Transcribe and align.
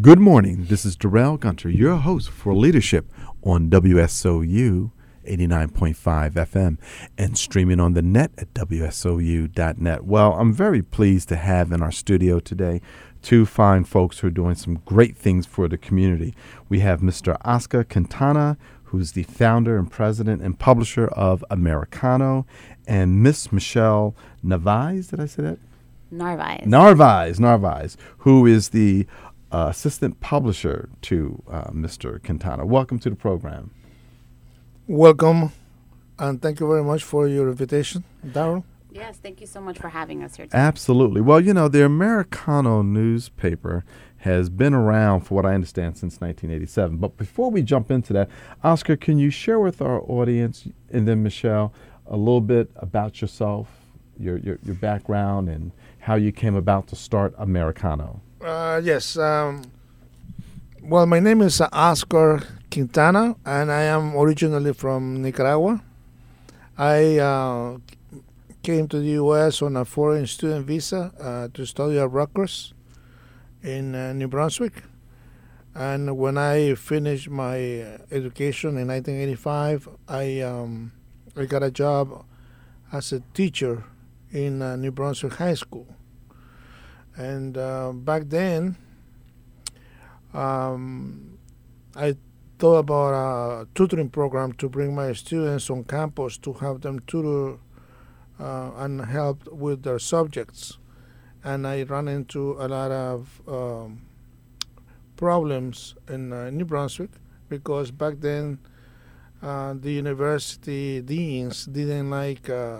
Good 0.00 0.20
morning. 0.20 0.66
This 0.66 0.84
is 0.84 0.94
Darrell 0.94 1.36
Gunter, 1.36 1.68
your 1.68 1.96
host 1.96 2.30
for 2.30 2.54
Leadership 2.54 3.10
on 3.42 3.68
WSOU 3.68 4.92
89.5 5.26 6.32
FM 6.34 6.78
and 7.18 7.36
streaming 7.36 7.80
on 7.80 7.94
the 7.94 8.00
net 8.00 8.30
at 8.38 8.54
WSOU.net. 8.54 10.04
Well, 10.04 10.34
I'm 10.34 10.52
very 10.52 10.82
pleased 10.82 11.28
to 11.30 11.36
have 11.36 11.72
in 11.72 11.82
our 11.82 11.90
studio 11.90 12.38
today 12.38 12.80
two 13.22 13.44
fine 13.44 13.82
folks 13.82 14.20
who 14.20 14.28
are 14.28 14.30
doing 14.30 14.54
some 14.54 14.80
great 14.86 15.16
things 15.16 15.46
for 15.46 15.66
the 15.66 15.78
community. 15.78 16.32
We 16.68 16.78
have 16.78 17.00
Mr. 17.00 17.36
Oscar 17.44 17.82
Quintana, 17.82 18.58
who's 18.84 19.12
the 19.12 19.24
founder 19.24 19.76
and 19.78 19.90
president 19.90 20.42
and 20.42 20.56
publisher 20.56 21.08
of 21.08 21.44
Americano, 21.50 22.46
and 22.86 23.20
Miss 23.20 23.50
Michelle 23.50 24.14
Narvaez. 24.44 25.08
Did 25.08 25.18
I 25.18 25.26
say 25.26 25.42
that? 25.42 25.58
Narvaez. 26.12 26.66
Narvaez, 26.66 27.40
Narvaez, 27.40 27.96
who 28.18 28.46
is 28.46 28.68
the 28.68 29.06
uh, 29.52 29.66
assistant 29.68 30.20
publisher 30.20 30.88
to 31.02 31.42
uh, 31.48 31.70
Mr. 31.70 32.22
Quintana. 32.22 32.64
Welcome 32.66 32.98
to 33.00 33.10
the 33.10 33.16
program. 33.16 33.70
Welcome, 34.88 35.52
and 36.18 36.40
thank 36.42 36.58
you 36.58 36.66
very 36.66 36.82
much 36.82 37.04
for 37.04 37.28
your 37.28 37.48
invitation, 37.48 38.02
Darrell. 38.32 38.64
Yes, 38.90 39.16
thank 39.22 39.40
you 39.40 39.46
so 39.46 39.60
much 39.60 39.78
for 39.78 39.88
having 39.88 40.22
us 40.22 40.36
here 40.36 40.46
today. 40.46 40.58
Absolutely. 40.58 41.20
Well, 41.20 41.40
you 41.40 41.54
know, 41.54 41.68
the 41.68 41.84
Americano 41.84 42.82
newspaper 42.82 43.84
has 44.18 44.50
been 44.50 44.74
around, 44.74 45.22
for 45.22 45.34
what 45.34 45.46
I 45.46 45.54
understand, 45.54 45.96
since 45.96 46.20
1987. 46.20 46.98
But 46.98 47.16
before 47.16 47.50
we 47.50 47.62
jump 47.62 47.90
into 47.90 48.12
that, 48.12 48.28
Oscar, 48.62 48.96
can 48.96 49.18
you 49.18 49.30
share 49.30 49.58
with 49.58 49.80
our 49.80 50.00
audience 50.02 50.68
and 50.90 51.08
then 51.08 51.22
Michelle 51.22 51.72
a 52.06 52.16
little 52.16 52.40
bit 52.40 52.70
about 52.76 53.20
yourself, 53.20 53.81
your, 54.18 54.38
your, 54.38 54.58
your 54.64 54.74
background, 54.74 55.48
and 55.48 55.72
how 56.00 56.14
you 56.14 56.32
came 56.32 56.54
about 56.54 56.88
to 56.88 56.96
start 56.96 57.34
Americano? 57.38 58.20
Uh, 58.40 58.80
yes. 58.82 59.16
Um, 59.16 59.62
well, 60.82 61.06
my 61.06 61.20
name 61.20 61.42
is 61.42 61.60
uh, 61.60 61.68
Oscar 61.72 62.42
Quintana, 62.70 63.36
and 63.46 63.70
I 63.70 63.82
am 63.82 64.16
originally 64.16 64.72
from 64.72 65.22
Nicaragua. 65.22 65.82
I 66.76 67.18
uh, 67.18 67.78
came 68.62 68.88
to 68.88 68.98
the 68.98 69.10
U.S. 69.22 69.62
on 69.62 69.76
a 69.76 69.84
foreign 69.84 70.26
student 70.26 70.66
visa 70.66 71.12
uh, 71.20 71.48
to 71.54 71.66
study 71.66 71.98
at 71.98 72.10
Rutgers 72.10 72.74
in 73.62 73.94
uh, 73.94 74.12
New 74.12 74.28
Brunswick. 74.28 74.82
And 75.74 76.18
when 76.18 76.36
I 76.36 76.74
finished 76.74 77.30
my 77.30 77.56
education 78.10 78.76
in 78.76 78.88
1985, 78.88 79.88
I 80.08 80.40
um, 80.40 80.92
I 81.36 81.46
got 81.46 81.62
a 81.62 81.70
job 81.70 82.24
as 82.92 83.12
a 83.12 83.20
teacher 83.32 83.84
in 84.32 84.62
uh, 84.62 84.76
New 84.76 84.90
Brunswick 84.90 85.34
High 85.34 85.54
School. 85.54 85.86
And 87.16 87.56
uh, 87.58 87.92
back 87.92 88.24
then, 88.26 88.76
um, 90.32 91.38
I 91.94 92.16
thought 92.58 92.78
about 92.78 93.12
a 93.12 93.68
tutoring 93.74 94.08
program 94.08 94.52
to 94.54 94.68
bring 94.68 94.94
my 94.94 95.12
students 95.12 95.68
on 95.68 95.84
campus 95.84 96.38
to 96.38 96.54
have 96.54 96.80
them 96.80 97.00
tutor 97.06 97.58
uh, 98.40 98.70
and 98.76 99.04
help 99.04 99.46
with 99.52 99.82
their 99.82 99.98
subjects. 99.98 100.78
And 101.44 101.66
I 101.66 101.82
ran 101.82 102.08
into 102.08 102.52
a 102.52 102.68
lot 102.68 102.90
of 102.90 103.42
um, 103.46 104.02
problems 105.16 105.94
in 106.08 106.32
uh, 106.32 106.50
New 106.50 106.64
Brunswick 106.64 107.10
because 107.48 107.90
back 107.90 108.14
then 108.20 108.58
uh, 109.42 109.74
the 109.74 109.92
university 109.92 111.02
deans 111.02 111.66
didn't 111.66 112.10
like 112.10 112.48
uh, 112.48 112.78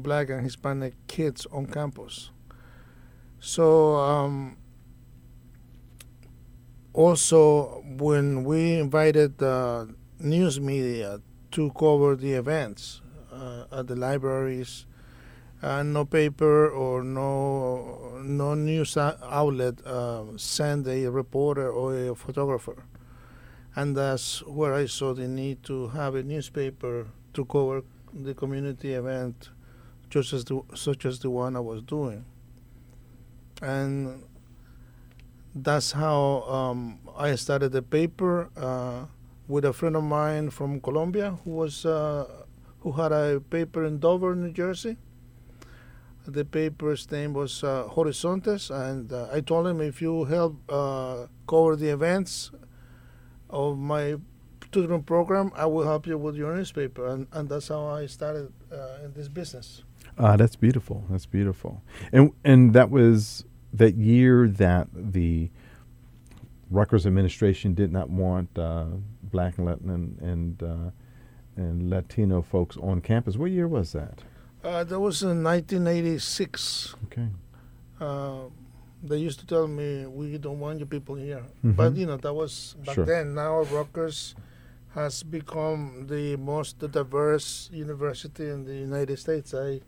black 0.00 0.30
and 0.30 0.42
Hispanic 0.42 0.94
kids 1.06 1.46
on 1.52 1.66
campus. 1.66 2.30
So 3.40 3.96
um, 3.96 4.56
also 6.92 7.82
when 7.98 8.44
we 8.44 8.74
invited 8.74 9.38
the 9.38 9.94
news 10.18 10.60
media 10.60 11.20
to 11.50 11.70
cover 11.72 12.16
the 12.16 12.32
events 12.32 13.00
uh, 13.32 13.64
at 13.72 13.86
the 13.88 13.96
libraries, 13.96 14.86
uh, 15.62 15.82
no 15.82 16.04
paper 16.04 16.68
or 16.68 17.04
no 17.04 18.18
no 18.22 18.54
news 18.54 18.96
outlet 18.96 19.84
uh, 19.86 20.24
sent 20.36 20.86
a 20.86 21.06
reporter 21.06 21.70
or 21.70 21.96
a 22.10 22.14
photographer, 22.14 22.84
and 23.76 23.96
that's 23.96 24.42
where 24.42 24.74
I 24.74 24.86
saw 24.86 25.14
the 25.14 25.28
need 25.28 25.62
to 25.64 25.88
have 25.88 26.14
a 26.14 26.22
newspaper 26.22 27.08
to 27.34 27.44
cover 27.44 27.82
the 28.12 28.34
community 28.34 28.92
event, 28.94 29.50
just 30.12 30.32
as 30.32 30.44
the, 30.44 30.60
such 30.74 31.06
as 31.06 31.20
the 31.20 31.30
one 31.30 31.56
I 31.56 31.60
was 31.60 31.82
doing 31.82 32.24
and 33.62 34.22
that's 35.54 35.92
how 35.92 36.42
um, 36.42 36.98
I 37.16 37.36
started 37.36 37.72
the 37.72 37.82
paper 37.82 38.50
uh, 38.56 39.06
with 39.48 39.64
a 39.64 39.72
friend 39.72 39.96
of 39.96 40.02
mine 40.02 40.50
from 40.50 40.80
Colombia 40.80 41.38
who 41.44 41.50
was 41.50 41.86
uh, 41.86 42.26
who 42.80 42.92
had 42.92 43.12
a 43.12 43.40
paper 43.40 43.84
in 43.84 44.00
Dover, 44.00 44.34
New 44.34 44.52
Jersey. 44.52 44.96
The 46.26 46.44
paper's 46.44 47.10
name 47.10 47.32
was 47.32 47.62
uh, 47.64 47.88
Horizontes, 47.88 48.70
and 48.70 49.12
uh, 49.12 49.28
I 49.32 49.40
told 49.40 49.66
him 49.66 49.80
if 49.80 50.00
you 50.00 50.24
help 50.24 50.56
uh, 50.68 51.26
cover 51.48 51.76
the 51.76 51.88
events 51.88 52.50
of 53.50 53.78
my 53.78 54.16
tutoring 54.72 55.02
program, 55.02 55.52
I 55.54 55.66
will 55.66 55.84
help 55.84 56.06
you 56.06 56.18
with 56.18 56.34
your 56.34 56.54
newspaper, 56.56 57.06
and, 57.06 57.26
and 57.32 57.48
that's 57.48 57.68
how 57.68 57.86
I 57.86 58.06
started 58.06 58.52
uh, 58.72 59.04
in 59.04 59.12
this 59.12 59.28
business. 59.28 59.84
Ah, 60.18 60.36
that's 60.36 60.56
beautiful. 60.56 61.04
That's 61.10 61.26
beautiful. 61.26 61.82
And 62.12 62.32
and 62.44 62.72
that 62.74 62.90
was 62.90 63.44
that 63.72 63.94
year 63.94 64.48
that 64.48 64.88
the 64.94 65.50
Rutgers 66.70 67.06
administration 67.06 67.74
did 67.74 67.92
not 67.92 68.08
want 68.10 68.58
uh, 68.58 68.86
black 69.22 69.58
and 69.58 69.66
Latin 69.66 70.18
and 70.20 70.62
uh, 70.62 70.90
and 71.56 71.88
Latino 71.90 72.42
folks 72.42 72.76
on 72.78 73.00
campus. 73.00 73.36
What 73.36 73.50
year 73.50 73.68
was 73.68 73.92
that? 73.92 74.22
Uh, 74.64 74.84
that 74.84 75.00
was 75.00 75.22
in 75.22 75.42
1986. 75.42 76.94
Okay. 77.06 77.28
Uh, 78.00 78.44
they 79.02 79.16
used 79.18 79.40
to 79.40 79.46
tell 79.46 79.66
me 79.66 80.06
we 80.06 80.38
don't 80.38 80.60
want 80.60 80.78
you 80.78 80.86
people 80.86 81.14
here, 81.16 81.42
Mhm. 81.64 81.76
but 81.76 81.94
you 81.96 82.06
know 82.06 82.16
that 82.16 82.32
was 82.34 82.76
back 82.86 82.94
Sure. 82.94 83.04
then. 83.04 83.34
Now 83.34 83.62
Rutgers 83.64 84.34
has 84.94 85.22
become 85.22 86.06
the 86.08 86.36
most 86.36 86.78
diverse 86.78 87.70
university 87.72 88.48
in 88.48 88.64
the 88.64 88.74
United 88.74 89.18
States. 89.18 89.54
I 89.54 89.80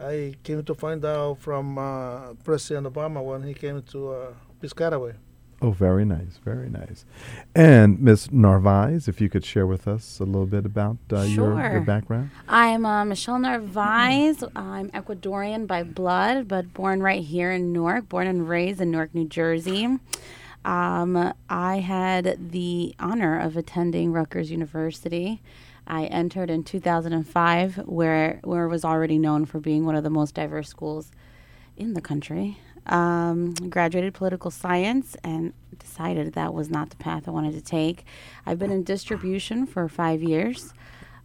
I 0.00 0.34
came 0.42 0.62
to 0.64 0.74
find 0.74 1.04
out 1.04 1.38
from 1.38 1.78
uh, 1.78 2.34
President 2.44 2.92
Obama 2.92 3.22
when 3.22 3.42
he 3.44 3.54
came 3.54 3.82
to 3.82 4.10
uh, 4.12 4.32
Piscataway. 4.60 5.14
Oh, 5.60 5.70
very 5.70 6.04
nice, 6.04 6.40
very 6.44 6.68
nice. 6.68 7.04
And 7.54 8.00
Miss 8.00 8.32
Narvaez, 8.32 9.06
if 9.06 9.20
you 9.20 9.28
could 9.28 9.44
share 9.44 9.64
with 9.66 9.86
us 9.86 10.18
a 10.18 10.24
little 10.24 10.46
bit 10.46 10.66
about 10.66 10.96
uh, 11.12 11.20
your, 11.20 11.54
your 11.56 11.70
Sure. 11.70 11.80
background. 11.82 12.30
I'm 12.48 12.84
uh, 12.84 13.04
Michelle 13.04 13.38
Narvaez. 13.38 14.42
I'm 14.56 14.90
Ecuadorian 14.90 15.68
by 15.68 15.84
blood, 15.84 16.48
but 16.48 16.74
born 16.74 17.00
right 17.00 17.22
here 17.22 17.52
in 17.52 17.72
Newark, 17.72 18.08
born 18.08 18.26
and 18.26 18.48
raised 18.48 18.80
in 18.80 18.90
Newark, 18.90 19.14
New 19.14 19.28
Jersey. 19.28 19.98
Um, 20.64 21.32
I 21.48 21.78
had 21.78 22.50
the 22.52 22.94
honor 22.98 23.38
of 23.38 23.56
attending 23.56 24.12
Rutgers 24.12 24.50
University. 24.50 25.42
I 25.86 26.04
entered 26.04 26.50
in 26.50 26.62
2005, 26.62 27.76
where 27.86 28.40
where 28.44 28.68
was 28.68 28.84
already 28.84 29.18
known 29.18 29.44
for 29.46 29.58
being 29.58 29.84
one 29.84 29.96
of 29.96 30.04
the 30.04 30.10
most 30.10 30.34
diverse 30.34 30.68
schools 30.68 31.10
in 31.76 31.94
the 31.94 32.00
country. 32.00 32.58
Um, 32.86 33.54
graduated 33.54 34.14
political 34.14 34.50
science 34.50 35.16
and 35.22 35.52
decided 35.78 36.32
that 36.32 36.52
was 36.52 36.68
not 36.68 36.90
the 36.90 36.96
path 36.96 37.28
I 37.28 37.30
wanted 37.30 37.54
to 37.54 37.60
take. 37.60 38.04
I've 38.44 38.58
been 38.58 38.72
in 38.72 38.82
distribution 38.82 39.66
for 39.66 39.88
five 39.88 40.22
years, 40.22 40.74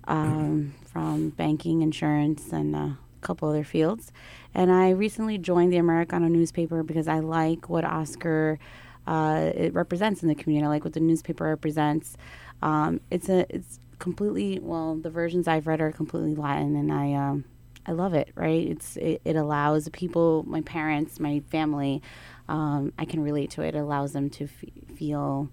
um, 0.07 0.75
from 0.85 1.29
banking, 1.29 1.81
insurance, 1.81 2.51
and 2.51 2.75
a 2.75 2.97
couple 3.21 3.49
other 3.49 3.63
fields. 3.63 4.11
And 4.53 4.71
I 4.71 4.91
recently 4.91 5.37
joined 5.37 5.73
the 5.73 5.77
Americano 5.77 6.27
newspaper 6.27 6.83
because 6.83 7.07
I 7.07 7.19
like 7.19 7.69
what 7.69 7.83
Oscar 7.85 8.59
uh, 9.07 9.51
it 9.56 9.74
represents 9.74 10.21
in 10.21 10.27
the 10.27 10.36
community. 10.36 10.65
I 10.65 10.69
like 10.69 10.83
what 10.83 10.94
the 10.94 11.00
newspaper 11.00 11.45
represents. 11.45 12.18
Um, 12.62 13.00
it's 13.09 13.30
a 13.30 13.45
it's 13.54 13.80
completely 14.00 14.59
well 14.59 14.95
the 14.95 15.09
versions 15.09 15.48
I've 15.48 15.65
read 15.65 15.81
are 15.81 15.92
completely 15.92 16.36
Latin, 16.36 16.75
and 16.75 16.92
I 16.92 17.13
um, 17.13 17.45
I 17.86 17.94
love 17.94 18.13
it. 18.13 18.30
Right? 18.36 18.68
It's 18.68 18.98
it, 18.98 19.21
it 19.24 19.36
allows 19.38 19.88
people, 19.89 20.44
my 20.45 20.62
parents, 20.62 21.19
my 21.19 21.42
family, 21.50 22.01
um, 22.50 22.92
I 23.00 23.06
can 23.06 23.21
relate 23.21 23.50
to 23.51 23.62
it. 23.62 23.75
It 23.75 23.80
allows 23.80 24.12
them 24.12 24.30
to 24.31 24.44
f- 24.44 24.95
feel 24.98 25.50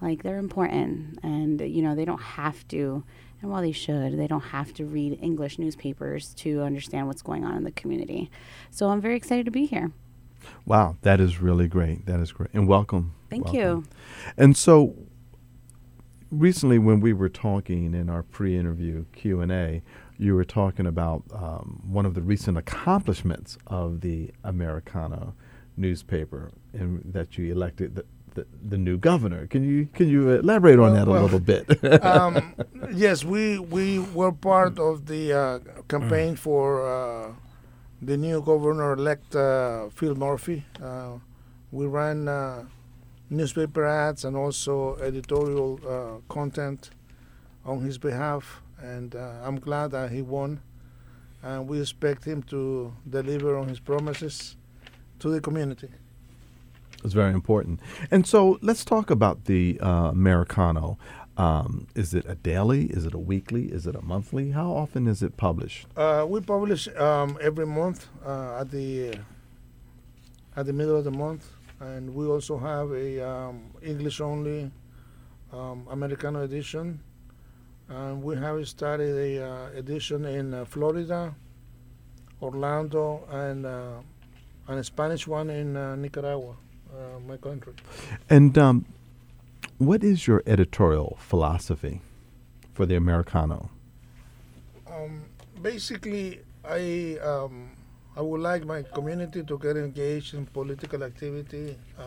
like 0.00 0.22
they're 0.22 0.38
important, 0.38 1.18
and 1.22 1.60
you 1.60 1.82
know 1.82 1.94
they 1.94 2.06
don't 2.06 2.22
have 2.22 2.66
to. 2.68 3.04
And 3.42 3.50
while 3.50 3.60
they 3.60 3.72
should, 3.72 4.18
they 4.18 4.26
don't 4.26 4.40
have 4.40 4.72
to 4.74 4.86
read 4.86 5.18
English 5.20 5.58
newspapers 5.58 6.32
to 6.36 6.62
understand 6.62 7.06
what's 7.06 7.20
going 7.20 7.44
on 7.44 7.58
in 7.58 7.64
the 7.64 7.72
community. 7.72 8.30
So 8.70 8.88
I'm 8.88 9.02
very 9.02 9.16
excited 9.16 9.44
to 9.44 9.50
be 9.50 9.66
here. 9.66 9.92
Wow, 10.66 10.96
that 11.02 11.20
is 11.20 11.40
really 11.40 11.68
great. 11.68 12.06
That 12.06 12.20
is 12.20 12.32
great. 12.32 12.50
And 12.52 12.66
welcome. 12.68 13.14
Thank 13.30 13.46
welcome. 13.46 13.60
you. 13.60 13.84
And 14.36 14.56
so 14.56 14.94
recently 16.30 16.78
when 16.78 17.00
we 17.00 17.12
were 17.12 17.28
talking 17.28 17.94
in 17.94 18.08
our 18.08 18.22
pre-interview 18.22 19.04
Q&A, 19.12 19.82
you 20.18 20.34
were 20.34 20.44
talking 20.44 20.86
about 20.86 21.22
um, 21.32 21.82
one 21.86 22.06
of 22.06 22.14
the 22.14 22.22
recent 22.22 22.56
accomplishments 22.56 23.58
of 23.66 24.00
the 24.00 24.30
Americano 24.44 25.34
newspaper 25.76 26.52
and 26.72 27.02
that 27.04 27.36
you 27.36 27.52
elected 27.52 27.96
the, 27.96 28.04
the, 28.34 28.46
the 28.68 28.78
new 28.78 28.96
governor. 28.96 29.46
Can 29.46 29.64
you 29.64 29.88
can 29.92 30.08
you 30.08 30.30
elaborate 30.30 30.78
on 30.78 30.92
Well, 30.92 30.94
that 30.94 31.08
a 31.08 31.10
well, 31.10 31.22
little 31.22 31.40
bit? 31.40 32.04
um, 32.04 32.54
yes, 32.92 33.24
we 33.24 33.58
we 33.58 33.98
were 33.98 34.32
part 34.32 34.78
of 34.78 35.06
the 35.06 35.32
uh, 35.32 35.58
campaign 35.88 36.36
for 36.36 36.86
uh, 36.86 37.32
the 38.06 38.16
new 38.16 38.42
governor-elect 38.42 39.34
uh, 39.34 39.88
Phil 39.90 40.14
Murphy. 40.14 40.64
Uh, 40.82 41.18
we 41.72 41.86
ran 41.86 42.28
uh, 42.28 42.64
newspaper 43.30 43.84
ads 43.86 44.24
and 44.24 44.36
also 44.36 44.96
editorial 44.96 45.80
uh, 45.88 46.32
content 46.32 46.90
on 47.64 47.80
his 47.80 47.96
behalf, 47.98 48.62
and 48.78 49.14
uh, 49.14 49.40
I'm 49.42 49.58
glad 49.58 49.92
that 49.92 50.10
he 50.10 50.22
won. 50.22 50.60
And 51.42 51.68
we 51.68 51.80
expect 51.80 52.24
him 52.24 52.42
to 52.44 52.92
deliver 53.08 53.56
on 53.56 53.68
his 53.68 53.80
promises 53.80 54.56
to 55.18 55.30
the 55.30 55.40
community. 55.40 55.88
It's 57.04 57.12
very 57.12 57.34
important. 57.34 57.80
And 58.10 58.26
so 58.26 58.58
let's 58.62 58.84
talk 58.84 59.10
about 59.10 59.44
the 59.44 59.78
uh, 59.80 60.10
Americano. 60.12 60.98
Um, 61.36 61.88
is 61.96 62.14
it 62.14 62.24
a 62.28 62.36
daily? 62.36 62.86
Is 62.86 63.06
it 63.06 63.14
a 63.14 63.18
weekly? 63.18 63.64
Is 63.64 63.86
it 63.86 63.96
a 63.96 64.02
monthly? 64.02 64.52
How 64.52 64.70
often 64.72 65.08
is 65.08 65.22
it 65.22 65.36
published? 65.36 65.86
Uh, 65.96 66.24
we 66.28 66.40
publish 66.40 66.86
um, 66.96 67.36
every 67.40 67.66
month 67.66 68.06
uh, 68.24 68.60
at 68.60 68.70
the 68.70 69.18
at 70.56 70.66
the 70.66 70.72
middle 70.72 70.96
of 70.96 71.04
the 71.04 71.10
month, 71.10 71.50
and 71.80 72.14
we 72.14 72.26
also 72.26 72.56
have 72.56 72.92
a 72.92 73.20
um, 73.28 73.62
English 73.82 74.20
only 74.20 74.70
um, 75.52 75.86
Americano 75.90 76.44
edition, 76.44 77.00
and 77.88 78.22
we 78.22 78.36
have 78.36 78.66
started 78.68 79.16
a 79.16 79.44
uh, 79.44 79.68
edition 79.74 80.24
in 80.24 80.54
uh, 80.54 80.64
Florida, 80.64 81.34
Orlando, 82.40 83.26
and 83.30 83.66
uh, 83.66 83.98
and 84.68 84.78
a 84.78 84.84
Spanish 84.84 85.26
one 85.26 85.50
in 85.50 85.76
uh, 85.76 85.96
Nicaragua, 85.96 86.54
uh, 86.92 87.18
my 87.26 87.36
country. 87.38 87.74
And 88.30 88.56
um, 88.56 88.86
what 89.78 90.04
is 90.04 90.26
your 90.26 90.42
editorial 90.46 91.16
philosophy 91.20 92.00
for 92.72 92.86
the 92.86 92.94
Americano? 92.94 93.70
Um, 94.86 95.24
basically, 95.62 96.40
I 96.64 97.18
um, 97.22 97.70
I 98.16 98.20
would 98.20 98.40
like 98.40 98.64
my 98.64 98.82
community 98.82 99.42
to 99.42 99.58
get 99.58 99.76
engaged 99.76 100.34
in 100.34 100.46
political 100.46 101.02
activity 101.02 101.76
uh, 101.98 102.02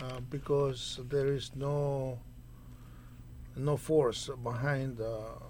uh, 0.00 0.20
because 0.30 1.00
there 1.08 1.32
is 1.32 1.50
no 1.56 2.18
no 3.56 3.76
force 3.76 4.30
behind 4.44 5.00
uh, 5.00 5.40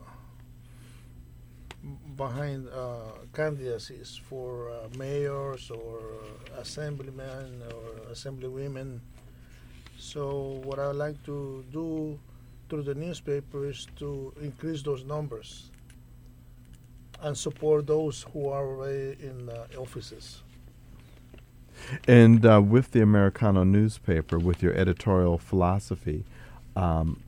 behind 2.16 2.68
uh, 2.68 3.12
candidacies 3.34 4.18
for 4.28 4.70
uh, 4.70 4.88
mayors 4.96 5.70
or 5.70 6.00
assemblymen 6.58 7.62
or 7.70 8.12
assemblywomen. 8.12 9.00
So 9.98 10.60
what 10.64 10.78
I 10.78 10.88
would 10.88 10.96
like 10.96 11.22
to 11.24 11.64
do 11.72 12.18
through 12.68 12.82
the 12.82 12.94
newspaper 12.94 13.66
is 13.66 13.86
to 13.98 14.32
increase 14.40 14.82
those 14.82 15.04
numbers 15.04 15.70
and 17.22 17.36
support 17.36 17.86
those 17.86 18.26
who 18.32 18.48
are 18.48 18.66
already 18.66 19.16
in 19.22 19.48
uh, 19.48 19.66
offices. 19.80 20.42
And 22.08 22.44
uh, 22.44 22.60
with 22.60 22.90
the 22.92 23.00
Americano 23.02 23.64
newspaper, 23.64 24.38
with 24.38 24.62
your 24.62 24.74
editorial 24.74 25.38
philosophy, 25.38 26.24
um, 26.74 27.22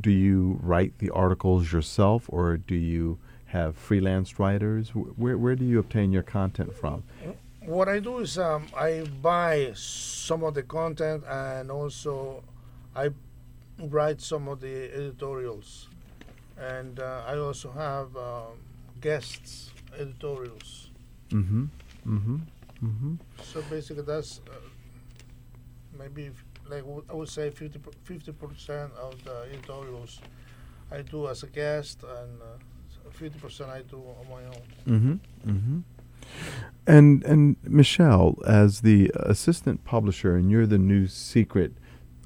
do 0.00 0.10
you 0.10 0.58
write 0.62 0.98
the 0.98 1.10
articles 1.10 1.72
yourself 1.72 2.24
or 2.28 2.56
do 2.58 2.74
you 2.74 3.18
have 3.46 3.76
freelance 3.76 4.38
writers? 4.38 4.90
Wh- 4.90 5.18
Where, 5.18 5.36
where 5.36 5.56
do 5.56 5.64
you 5.64 5.78
obtain 5.78 6.12
your 6.12 6.22
content 6.22 6.74
from? 6.74 7.02
What 7.64 7.88
I 7.88 8.00
do 8.00 8.18
is 8.18 8.38
um, 8.38 8.66
I 8.76 9.02
buy 9.22 9.72
some 9.74 10.42
of 10.42 10.54
the 10.54 10.62
content 10.62 11.24
and 11.28 11.70
also 11.70 12.42
I 12.94 13.10
write 13.78 14.20
some 14.20 14.48
of 14.48 14.60
the 14.60 14.92
editorials. 14.92 15.88
And 16.58 16.98
uh, 17.00 17.22
I 17.26 17.36
also 17.38 17.70
have 17.72 18.16
um, 18.16 18.58
guests 19.00 19.70
editorials. 19.98 20.90
Mm-hmm. 21.30 21.64
Mm-hmm. 22.06 22.36
Mm-hmm. 22.84 23.14
So 23.42 23.62
basically, 23.70 24.02
that's 24.02 24.40
uh, 24.50 24.54
maybe 25.98 26.26
f- 26.26 26.44
like 26.68 26.82
w- 26.82 27.04
I 27.08 27.14
would 27.14 27.28
say 27.28 27.50
50 27.50 27.78
percent 28.32 28.92
of 29.00 29.22
the 29.24 29.46
editorials 29.52 30.20
I 30.90 31.02
do 31.02 31.28
as 31.28 31.42
a 31.42 31.46
guest, 31.46 32.02
and 32.02 32.40
uh, 32.42 33.10
fifty 33.10 33.38
percent 33.38 33.70
I 33.70 33.82
do 33.82 33.96
on 33.98 34.26
my 34.28 34.44
own. 34.46 34.62
Mm-hmm. 34.86 35.50
Mm-hmm. 35.50 35.78
And 36.86 37.22
and 37.24 37.56
Michelle, 37.64 38.38
as 38.46 38.80
the 38.80 39.10
assistant 39.14 39.84
publisher, 39.84 40.34
and 40.36 40.50
you're 40.50 40.66
the 40.66 40.78
new 40.78 41.06
secret 41.06 41.72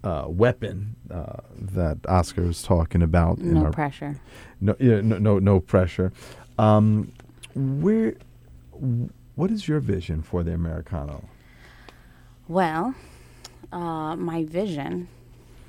uh, 0.03 0.25
weapon 0.29 0.97
uh, 1.11 1.41
that 1.59 1.99
Oscar 2.09 2.43
was 2.43 2.63
talking 2.63 3.03
about. 3.03 3.39
in 3.39 3.55
No 3.55 3.67
our- 3.67 3.71
pressure. 3.73 4.19
No, 4.61 4.75
yeah, 4.79 5.01
no, 5.03 5.19
no, 5.19 5.39
no 5.39 5.61
pressure. 5.61 6.13
Um, 6.59 7.13
where, 7.55 8.15
what 9.35 9.51
is 9.51 9.69
your 9.69 9.81
vision 9.81 10.23
for 10.23 10.43
the 10.43 10.55
Americano? 10.55 11.25
Well, 12.49 12.95
uh, 13.73 14.17
my 14.17 14.45
vision. 14.45 15.09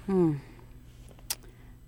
Hmm. 0.06 0.36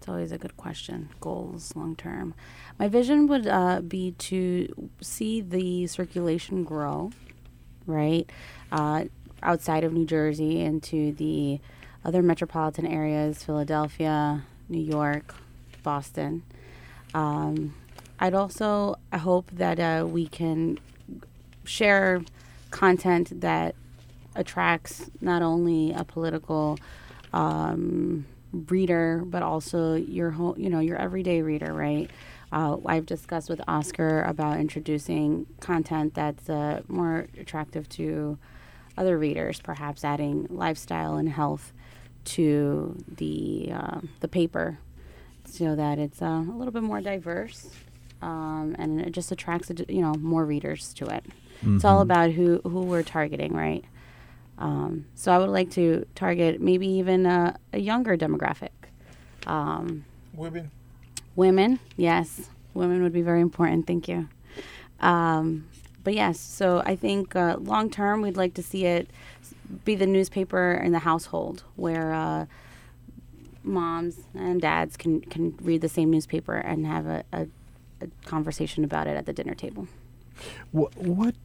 Always 0.10 0.32
a 0.32 0.40
good 0.40 0.58
question. 0.58 1.10
Goals 1.22 1.76
long 1.76 1.96
term. 1.96 2.34
My 2.80 2.88
vision 2.88 3.28
would 3.28 3.46
uh, 3.46 3.82
be 3.82 4.14
to 4.14 4.90
see 5.02 5.40
the 5.40 5.86
circulation 5.86 6.64
grow, 6.64 7.12
right, 7.86 8.28
uh, 8.72 9.04
outside 9.44 9.84
of 9.84 9.94
New 9.94 10.08
Jersey 10.08 10.62
into 10.62 11.12
the 11.12 11.60
other 12.04 12.24
metropolitan 12.24 12.88
areas, 12.88 13.44
Philadelphia, 13.44 14.46
New 14.68 14.82
York, 14.82 15.36
Boston. 15.84 16.42
Um, 17.14 17.76
I'd 18.20 18.34
also 18.34 18.96
I 19.12 19.20
hope 19.20 19.52
that 19.52 19.80
uh, 19.80 20.08
we 20.08 20.26
can 20.26 20.80
share 21.66 22.24
content 22.72 23.42
that 23.42 23.76
attracts 24.34 25.12
not 25.22 25.44
only 25.44 25.94
a 25.94 26.04
political 26.04 26.80
um, 27.32 28.26
reader 28.52 29.22
but 29.26 29.44
also 29.44 29.96
your 29.96 30.32
whole, 30.32 30.56
you 30.58 30.70
know 30.70 30.80
your 30.80 30.98
everyday 30.98 31.42
reader 31.42 31.74
right? 31.74 32.10
Uh, 32.52 32.78
i've 32.88 33.06
discussed 33.06 33.48
with 33.48 33.62
oscar 33.68 34.24
about 34.24 34.60
introducing 34.60 35.46
content 35.60 36.16
that's 36.16 36.50
uh, 36.50 36.82
more 36.88 37.28
attractive 37.40 37.88
to 37.90 38.38
other 38.98 39.18
readers 39.20 39.60
perhaps 39.62 40.04
adding 40.04 40.48
lifestyle 40.50 41.16
and 41.16 41.30
health 41.30 41.72
to 42.26 42.98
the 43.18 43.70
uh, 43.72 44.00
the 44.20 44.28
paper 44.28 44.80
so 45.46 45.76
that 45.76 46.00
it's 46.00 46.22
uh, 46.22 46.44
a 46.48 46.56
little 46.58 46.72
bit 46.74 46.84
more 46.84 47.02
diverse 47.02 47.70
um, 48.22 48.76
and 48.80 49.00
it 49.00 49.12
just 49.12 49.32
attracts 49.32 49.72
you 49.88 50.02
know 50.02 50.14
more 50.16 50.44
readers 50.46 50.94
to 50.94 51.06
it. 51.06 51.24
It's 51.64 51.86
all 51.86 52.00
Mhm. 52.00 52.02
about 52.04 52.32
who 52.32 52.62
who 52.64 52.82
we're 52.84 53.04
targeting 53.04 53.54
right 53.54 53.86
um, 54.60 55.06
so 55.16 55.32
I 55.32 55.38
would 55.40 55.50
like 55.50 55.72
to 55.72 56.06
target 56.16 56.62
maybe 56.62 56.88
even 56.88 57.26
a, 57.26 57.58
a 57.74 57.80
younger 57.80 58.16
demographic. 58.18 58.70
Um, 59.48 60.06
Women. 60.34 60.70
women, 61.36 61.80
yes, 61.98 62.50
women 62.74 63.02
would 63.02 63.14
be 63.14 63.22
very 63.22 63.42
important. 63.42 63.88
Thank 63.88 64.08
you. 64.08 64.30
Um, 65.00 65.68
but 66.04 66.14
yes, 66.14 66.40
so 66.40 66.84
I 66.86 66.96
think 66.96 67.36
uh, 67.36 67.58
long 67.60 67.90
term, 67.90 68.22
we'd 68.22 68.38
like 68.38 68.54
to 68.56 68.64
see 68.64 68.86
it 68.86 69.10
be 69.86 69.96
the 69.96 70.06
newspaper 70.06 70.74
in 70.74 70.92
the 70.92 71.00
household 71.00 71.64
where 71.76 72.14
uh, 72.14 72.46
moms 73.64 74.16
and 74.34 74.62
dads 74.62 74.98
can, 74.98 75.22
can 75.22 75.56
read 75.62 75.82
the 75.82 75.90
same 75.90 76.10
newspaper 76.12 76.56
and 76.56 76.86
have 76.86 77.06
a, 77.06 77.24
a, 77.32 77.48
a 78.02 78.08
conversation 78.26 78.84
about 78.84 79.08
it 79.08 79.16
at 79.16 79.26
the 79.26 79.34
dinner 79.34 79.54
table. 79.54 79.88
What 80.72 80.96
what 80.98 81.36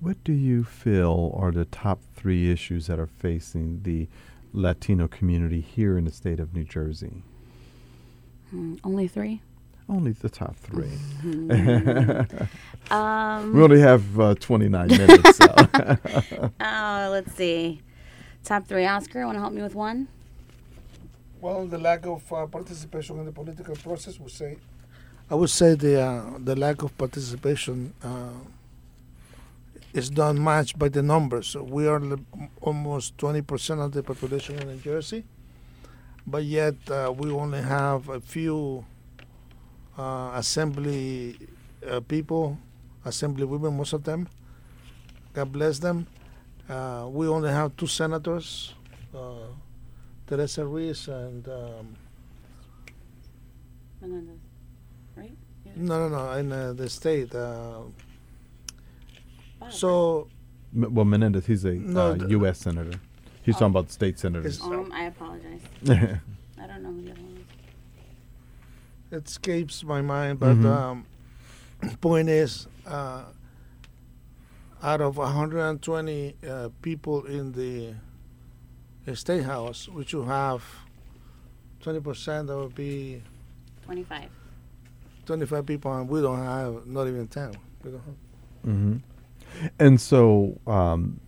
what 0.00 0.22
do 0.24 0.32
you 0.32 0.64
feel 0.64 1.32
are 1.36 1.52
the 1.52 1.66
top 1.66 2.00
three 2.20 2.50
issues 2.52 2.86
that 2.86 2.98
are 2.98 3.06
facing 3.06 3.82
the 3.82 4.06
Latino 4.52 5.08
community 5.08 5.60
here 5.60 5.96
in 5.96 6.04
the 6.04 6.12
state 6.12 6.38
of 6.38 6.54
New 6.54 6.64
Jersey? 6.64 7.22
Hmm, 8.50 8.74
only 8.84 9.08
three? 9.08 9.40
Only 9.88 10.12
the 10.12 10.28
top 10.28 10.56
three. 10.56 10.92
Um, 12.90 13.54
we 13.54 13.62
only 13.62 13.78
have 13.80 14.18
uh, 14.18 14.34
29 14.34 14.88
minutes. 14.88 15.36
So. 15.36 15.46
Oh, 16.60 17.08
let's 17.12 17.32
see. 17.36 17.80
Top 18.42 18.66
three. 18.66 18.84
Oscar, 18.84 19.24
want 19.26 19.36
to 19.36 19.40
help 19.40 19.52
me 19.52 19.62
with 19.62 19.76
one? 19.76 20.08
Well, 21.40 21.66
the 21.66 21.78
lack 21.78 22.04
of 22.06 22.32
uh, 22.32 22.46
participation 22.46 23.20
in 23.20 23.26
the 23.26 23.32
political 23.32 23.76
process 23.76 24.18
would 24.18 24.32
say. 24.32 24.56
I 25.30 25.36
would 25.36 25.50
say 25.50 25.74
the 25.76 26.00
uh, 26.02 26.38
the 26.38 26.56
lack 26.56 26.82
of 26.82 26.98
participation 26.98 27.94
uh, 28.02 28.30
is 29.92 30.10
not 30.12 30.36
matched 30.36 30.78
by 30.78 30.88
the 30.88 31.02
numbers. 31.02 31.56
We 31.56 31.86
are 31.86 32.00
almost 32.60 33.16
20% 33.16 33.84
of 33.84 33.92
the 33.92 34.02
population 34.02 34.58
in 34.58 34.68
New 34.68 34.76
Jersey, 34.76 35.24
but 36.26 36.44
yet 36.44 36.74
uh, 36.90 37.12
we 37.16 37.30
only 37.30 37.62
have 37.62 38.08
a 38.08 38.20
few 38.20 38.84
uh, 39.98 40.32
assembly 40.34 41.36
uh, 41.88 42.00
people, 42.00 42.58
assembly 43.04 43.44
women, 43.44 43.76
most 43.76 43.92
of 43.92 44.04
them. 44.04 44.28
God 45.32 45.52
bless 45.52 45.78
them. 45.78 46.06
Uh, 46.68 47.08
we 47.10 47.26
only 47.26 47.50
have 47.50 47.76
two 47.76 47.86
senators, 47.86 48.74
uh, 49.14 49.48
Teresa 50.26 50.64
Ruiz 50.64 51.08
and 51.08 51.48
um, 51.48 51.96
Menendez, 54.00 54.38
right? 55.16 55.36
Yeah. 55.64 55.72
no, 55.76 56.08
no, 56.08 56.26
no, 56.26 56.32
in 56.32 56.52
uh, 56.52 56.72
the 56.72 56.88
state. 56.88 57.34
Bob, 59.60 59.72
so 59.72 60.28
M- 60.74 60.94
well, 60.94 61.04
Menendez, 61.04 61.46
he's 61.46 61.64
a 61.64 61.74
No, 61.74 62.08
uh, 62.08 62.14
the- 62.14 62.28
U.S. 62.30 62.58
senator. 62.58 62.98
He's 63.42 63.54
Oh. 63.56 63.60
talking 63.60 63.72
about 63.72 63.90
state 63.90 64.18
senators. 64.18 64.60
Um, 64.62 64.90
I 64.92 65.04
apologize. 65.04 65.60
I 65.88 66.66
don't 66.66 66.82
know 66.82 66.92
who 66.92 67.02
the 67.02 67.12
other 67.12 67.20
one 67.22 67.36
is. 69.10 69.18
it 69.18 69.26
escapes 69.28 69.82
my 69.82 70.00
mind, 70.02 70.38
but 70.38 70.56
Mhm. 70.56 70.66
um, 70.66 71.06
point 72.00 72.28
is, 72.28 72.66
uh, 72.86 73.24
out 74.82 75.00
of 75.00 75.16
120 75.18 76.36
uh, 76.48 76.68
people 76.82 77.24
in 77.24 77.52
the 77.52 77.94
uh, 79.08 79.14
state 79.14 79.42
house, 79.44 79.88
which 79.88 80.12
you 80.12 80.22
have 80.24 80.62
20%, 81.82 82.46
that 82.46 82.56
would 82.56 82.74
be 82.74 83.22
25. 83.84 84.28
25 85.26 85.66
people, 85.66 85.92
and 85.96 86.08
we 86.08 86.20
don't 86.20 86.38
have 86.38 86.86
not 86.86 87.08
even 87.08 87.26
10. 87.26 87.52
We 87.82 87.90
don't 87.90 88.02
have 88.04 88.14
hmm 88.64 88.96
And 89.78 90.00
so 90.00 90.58
um, 90.66 91.20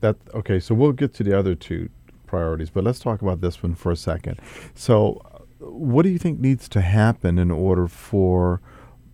that 0.00 0.16
okay. 0.34 0.60
So 0.60 0.74
we'll 0.74 0.92
get 0.92 1.14
to 1.14 1.22
the 1.22 1.38
other 1.38 1.54
two 1.54 1.88
priorities, 2.26 2.70
but 2.70 2.84
let's 2.84 3.00
talk 3.00 3.22
about 3.22 3.40
this 3.40 3.62
one 3.62 3.74
for 3.74 3.90
a 3.90 3.96
second. 3.96 4.40
So, 4.74 5.20
uh, 5.24 5.64
what 5.64 6.02
do 6.02 6.10
you 6.10 6.18
think 6.18 6.38
needs 6.38 6.68
to 6.68 6.80
happen 6.80 7.38
in 7.38 7.50
order 7.50 7.88
for 7.88 8.60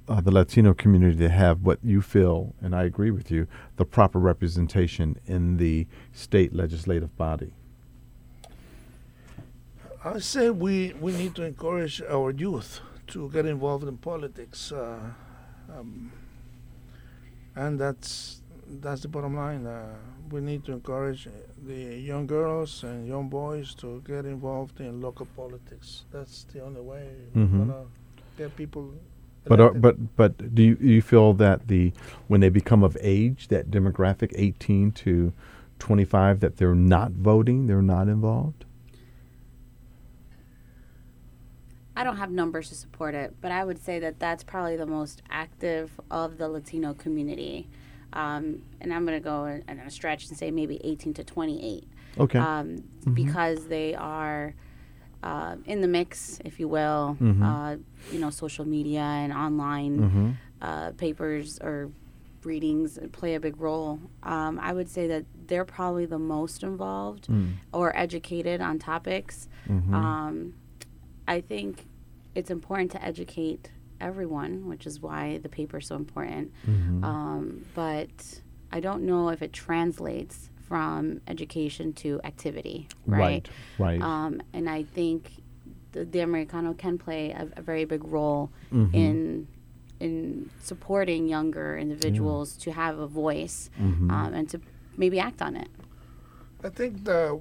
uh, 0.09 0.21
the 0.21 0.31
Latino 0.31 0.75
community 0.75 1.17
to 1.19 1.31
have 1.31 1.63
what 1.63 1.79
you 1.83 2.03
feel, 2.03 2.55
and 2.61 2.75
I 2.75 2.83
agree 2.85 3.11
with 3.11 3.31
you, 3.31 3.47
the 3.77 3.87
proper 3.87 4.19
representation 4.19 5.19
in 5.27 5.57
the 5.57 5.87
state 6.13 6.55
legislative 6.55 7.17
body? 7.17 7.55
I 10.05 10.19
say 10.19 10.51
we, 10.51 10.93
we 11.01 11.13
need 11.13 11.35
to 11.37 11.45
encourage 11.45 12.03
our 12.03 12.31
youth 12.31 12.81
to 13.07 13.31
get 13.31 13.47
involved 13.47 13.89
in 13.89 13.97
politics, 13.97 14.71
uh, 14.71 14.99
um, 15.73 16.13
and 17.57 17.81
that's 17.81 18.43
that's 18.81 19.03
the 19.03 19.09
bottom 19.09 19.35
line. 19.37 19.67
Uh, 19.67 19.95
we 20.31 20.41
need 20.41 20.65
to 20.65 20.73
encourage 20.73 21.29
the 21.67 21.97
young 21.97 22.27
girls 22.27 22.83
and 22.83 23.07
young 23.07 23.29
boys 23.29 23.75
to 23.77 24.03
get 24.07 24.25
involved 24.25 24.81
in 24.81 25.01
local 25.01 25.27
politics. 25.37 26.05
That's 26.11 26.45
the 26.45 26.61
only 26.61 26.81
way 26.81 27.09
Mhm. 27.35 27.53
we're 27.53 27.59
gonna 27.67 27.85
get 28.37 28.57
people. 28.57 28.95
But 29.47 29.61
are, 29.61 29.75
but 29.75 30.17
but 30.17 30.55
do 30.55 30.63
you, 30.63 30.77
you 30.81 31.03
feel 31.03 31.35
that 31.35 31.69
the 31.69 31.93
when 32.29 32.41
they 32.41 32.49
become 32.49 32.83
of 32.83 32.97
age, 33.01 33.49
that 33.49 33.71
demographic, 33.71 34.33
eighteen 34.37 34.91
to 34.93 35.33
twenty 35.79 36.05
five, 36.07 36.41
that 36.41 36.57
they're 36.57 36.75
not 36.75 37.13
voting, 37.13 37.67
they're 37.67 37.83
not 37.83 38.09
involved? 38.09 38.65
I 41.97 42.03
don't 42.03 42.17
have 42.17 42.31
numbers 42.33 42.71
to 42.71 42.75
support 42.75 43.15
it, 43.15 43.35
but 43.41 43.53
I 43.53 43.65
would 43.65 43.79
say 43.79 43.99
that 44.01 44.19
that's 44.19 44.43
probably 44.43 44.77
the 44.77 44.87
most 44.87 45.23
active 45.31 46.01
of 46.11 46.39
the 46.39 46.49
Latino 46.49 46.93
community. 46.93 47.69
Um, 48.15 48.63
and 48.81 48.93
I'm 48.95 49.05
going 49.05 49.19
to 49.21 49.25
go 49.25 49.45
in- 49.47 49.65
on 49.69 49.79
a 49.81 49.91
stretch 49.91 50.29
and 50.29 50.39
say 50.39 50.51
maybe 50.51 50.81
18 50.83 51.13
to 51.15 51.25
28. 51.25 51.87
Okay. 52.17 52.39
um, 52.39 52.85
because 53.13 53.67
they 53.67 53.95
are 53.97 54.55
uh, 55.25 55.57
in 55.67 55.81
the 55.81 55.89
mix, 55.89 56.39
if 56.45 56.61
you 56.61 56.69
will. 56.69 57.17
Mhm. 57.21 57.43
Uh, 57.43 57.77
you 58.13 58.21
know, 58.21 58.31
social 58.31 58.65
media 58.65 59.01
and 59.01 59.33
online 59.33 59.99
mm-hmm. 59.99 60.31
uh, 60.63 60.91
papers 60.93 61.59
or 61.61 61.91
readings 62.45 62.99
play 63.13 63.35
a 63.35 63.41
big 63.41 63.59
role. 63.61 63.99
Um, 64.23 64.61
I 64.63 64.73
would 64.73 64.89
say 64.89 65.07
that 65.09 65.25
they're 65.49 65.65
probably 65.65 66.07
the 66.07 66.19
most 66.19 66.63
involved 66.63 67.27
Mm. 67.29 67.55
or 67.73 67.97
educated 67.97 68.61
on 68.61 68.79
topics. 68.79 69.49
Mhm. 69.69 69.93
Um, 69.93 70.55
I 71.27 71.41
think 71.41 71.87
it's 72.35 72.51
important 72.51 72.91
to 72.93 73.03
educate 73.05 73.71
everyone, 74.09 74.53
which 74.71 74.87
is 74.87 75.01
why 75.07 75.39
the 75.45 75.49
paper 75.49 75.79
is 75.79 75.87
so 75.87 75.97
important. 76.05 76.53
Mhm. 76.67 77.03
Um, 77.13 77.65
but 77.75 78.13
I 78.77 78.79
don't 78.87 79.03
know 79.11 79.31
if 79.35 79.41
it 79.47 79.53
translates 79.53 80.37
from 80.69 81.21
education 81.35 81.87
to 82.03 82.21
activity, 82.25 82.79
right? 83.07 83.21
Right. 83.21 83.49
Right. 83.87 84.01
Um, 84.11 84.33
and 84.57 84.65
I 84.79 84.81
think 84.99 85.21
the, 85.93 86.05
the 86.05 86.21
Americano 86.21 86.71
can 86.75 86.95
play 86.99 87.25
a, 87.43 87.45
a 87.61 87.63
very 87.71 87.85
big 87.85 88.05
role 88.19 88.51
Mhm. 88.73 88.95
in 89.05 89.47
in 90.07 90.15
supporting 90.71 91.23
younger 91.37 91.69
individuals 91.85 92.49
to 92.65 92.69
have 92.83 92.99
a 92.99 93.07
voice 93.25 93.59
Mhm. 93.81 94.11
um, 94.17 94.31
and 94.39 94.47
to 94.53 94.59
maybe 95.03 95.19
act 95.29 95.41
on 95.41 95.53
it. 95.65 95.69
I 96.69 96.71
think 96.79 96.93
the 97.05 97.41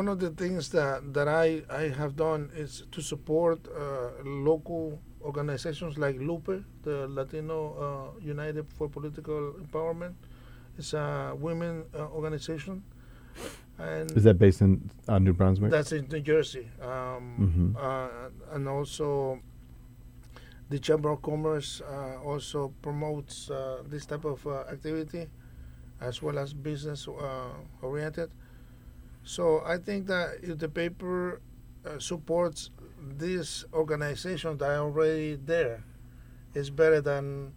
one 0.00 0.06
of 0.12 0.18
the 0.24 0.30
things 0.42 0.70
that, 0.70 1.12
that 1.16 1.28
I, 1.28 1.46
I 1.68 1.84
have 2.00 2.12
done 2.16 2.42
is 2.64 2.72
to 2.94 3.00
support 3.02 3.58
uh, 3.68 4.10
local 4.50 4.84
organizations 5.24 5.98
like 5.98 6.18
Lupe, 6.20 6.62
the 6.82 7.08
Latino 7.08 8.12
uh, 8.16 8.20
United 8.20 8.66
for 8.76 8.88
Political 8.88 9.54
Empowerment. 9.62 10.14
It's 10.78 10.92
a 10.92 11.34
women 11.38 11.84
uh, 11.94 12.06
organization, 12.08 12.82
and 13.78 14.10
Is 14.16 14.24
that 14.24 14.38
based 14.38 14.60
in 14.60 14.90
uh, 15.08 15.18
New 15.18 15.32
Brunswick? 15.32 15.70
that's 15.70 15.92
in 15.92 16.06
New 16.08 16.20
Jersey. 16.20 16.68
Um, 16.80 17.74
Mhm. 17.76 17.76
uh, 17.76 18.54
and 18.54 18.68
also, 18.68 19.40
the 20.68 20.78
Chamber 20.78 21.10
of 21.10 21.22
Commerce 21.22 21.80
uh, 21.80 22.18
also 22.24 22.72
promotes 22.82 23.50
uh, 23.50 23.82
this 23.88 24.06
type 24.06 24.24
of 24.24 24.44
uh, 24.46 24.64
activity, 24.70 25.28
as 26.00 26.22
well 26.22 26.38
as 26.38 26.52
business 26.52 27.06
uh, 27.08 27.50
oriented. 27.82 28.30
So 29.22 29.62
I 29.64 29.78
think 29.78 30.06
that 30.08 30.38
if 30.42 30.58
the 30.58 30.68
paper 30.68 31.40
uh, 31.86 31.98
supports 31.98 32.70
these 33.18 33.64
organizations 33.72 34.58
that 34.58 34.70
are 34.70 34.78
already 34.78 35.36
there, 35.36 35.84
it's 36.54 36.70
better 36.70 37.00
than 37.00 37.52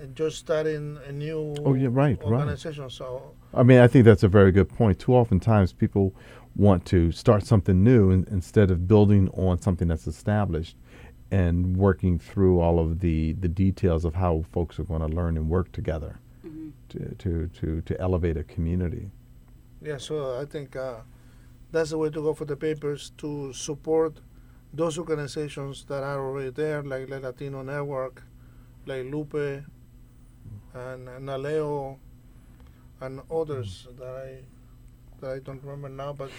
uh, 0.00 0.06
just 0.14 0.38
starting 0.38 0.98
a 1.06 1.12
new 1.12 1.54
Oh, 1.64 1.74
yeah, 1.74 1.88
right, 1.90 2.18
right. 2.18 2.32
organization. 2.32 2.88
So 2.90 3.34
I 3.54 3.62
mean, 3.62 3.78
I 3.78 3.86
think 3.86 4.04
that's 4.04 4.22
a 4.22 4.28
very 4.28 4.52
good 4.52 4.68
point. 4.68 4.98
Too 4.98 5.14
often 5.14 5.40
times 5.40 5.72
people 5.72 6.14
want 6.56 6.84
to 6.86 7.12
start 7.12 7.44
something 7.46 7.82
new 7.82 8.10
in, 8.10 8.26
instead 8.30 8.70
of 8.70 8.86
building 8.88 9.28
on 9.30 9.60
something 9.60 9.88
that's 9.88 10.06
established 10.06 10.76
and 11.30 11.76
working 11.76 12.18
through 12.18 12.58
all 12.60 12.78
of 12.78 13.00
the, 13.00 13.32
the 13.34 13.48
details 13.48 14.04
of 14.04 14.14
how 14.14 14.44
folks 14.52 14.78
are 14.78 14.84
going 14.84 15.00
to 15.02 15.08
learn 15.08 15.36
and 15.36 15.48
work 15.48 15.70
together 15.72 16.18
Mhm. 16.46 16.72
to, 16.90 17.14
to, 17.16 17.48
to, 17.48 17.80
to 17.82 18.00
elevate 18.00 18.36
a 18.36 18.44
community. 18.44 19.10
Yeah, 19.82 19.98
so 19.98 20.40
I 20.40 20.44
think 20.46 20.74
uh, 20.76 21.00
that's 21.70 21.90
the 21.90 21.98
way 21.98 22.10
to 22.10 22.22
go 22.22 22.32
for 22.34 22.44
the 22.46 22.56
papers 22.56 23.12
to 23.18 23.52
support 23.52 24.20
those 24.72 24.98
organizations 24.98 25.84
that 25.88 26.02
are 26.02 26.24
already 26.24 26.50
there, 26.50 26.82
like 26.82 27.08
the 27.08 27.20
Latino 27.20 27.62
Network, 27.62 28.22
like 28.86 29.04
Lupe, 29.04 29.34
and, 29.34 31.08
and 31.08 31.28
Naleo, 31.28 31.98
and 33.00 33.20
others 33.30 33.86
mm. 33.90 33.98
that 33.98 34.08
I 34.08 34.38
that 35.20 35.30
I 35.32 35.38
don't 35.40 35.62
remember 35.62 35.88
now, 35.88 36.12
but 36.12 36.30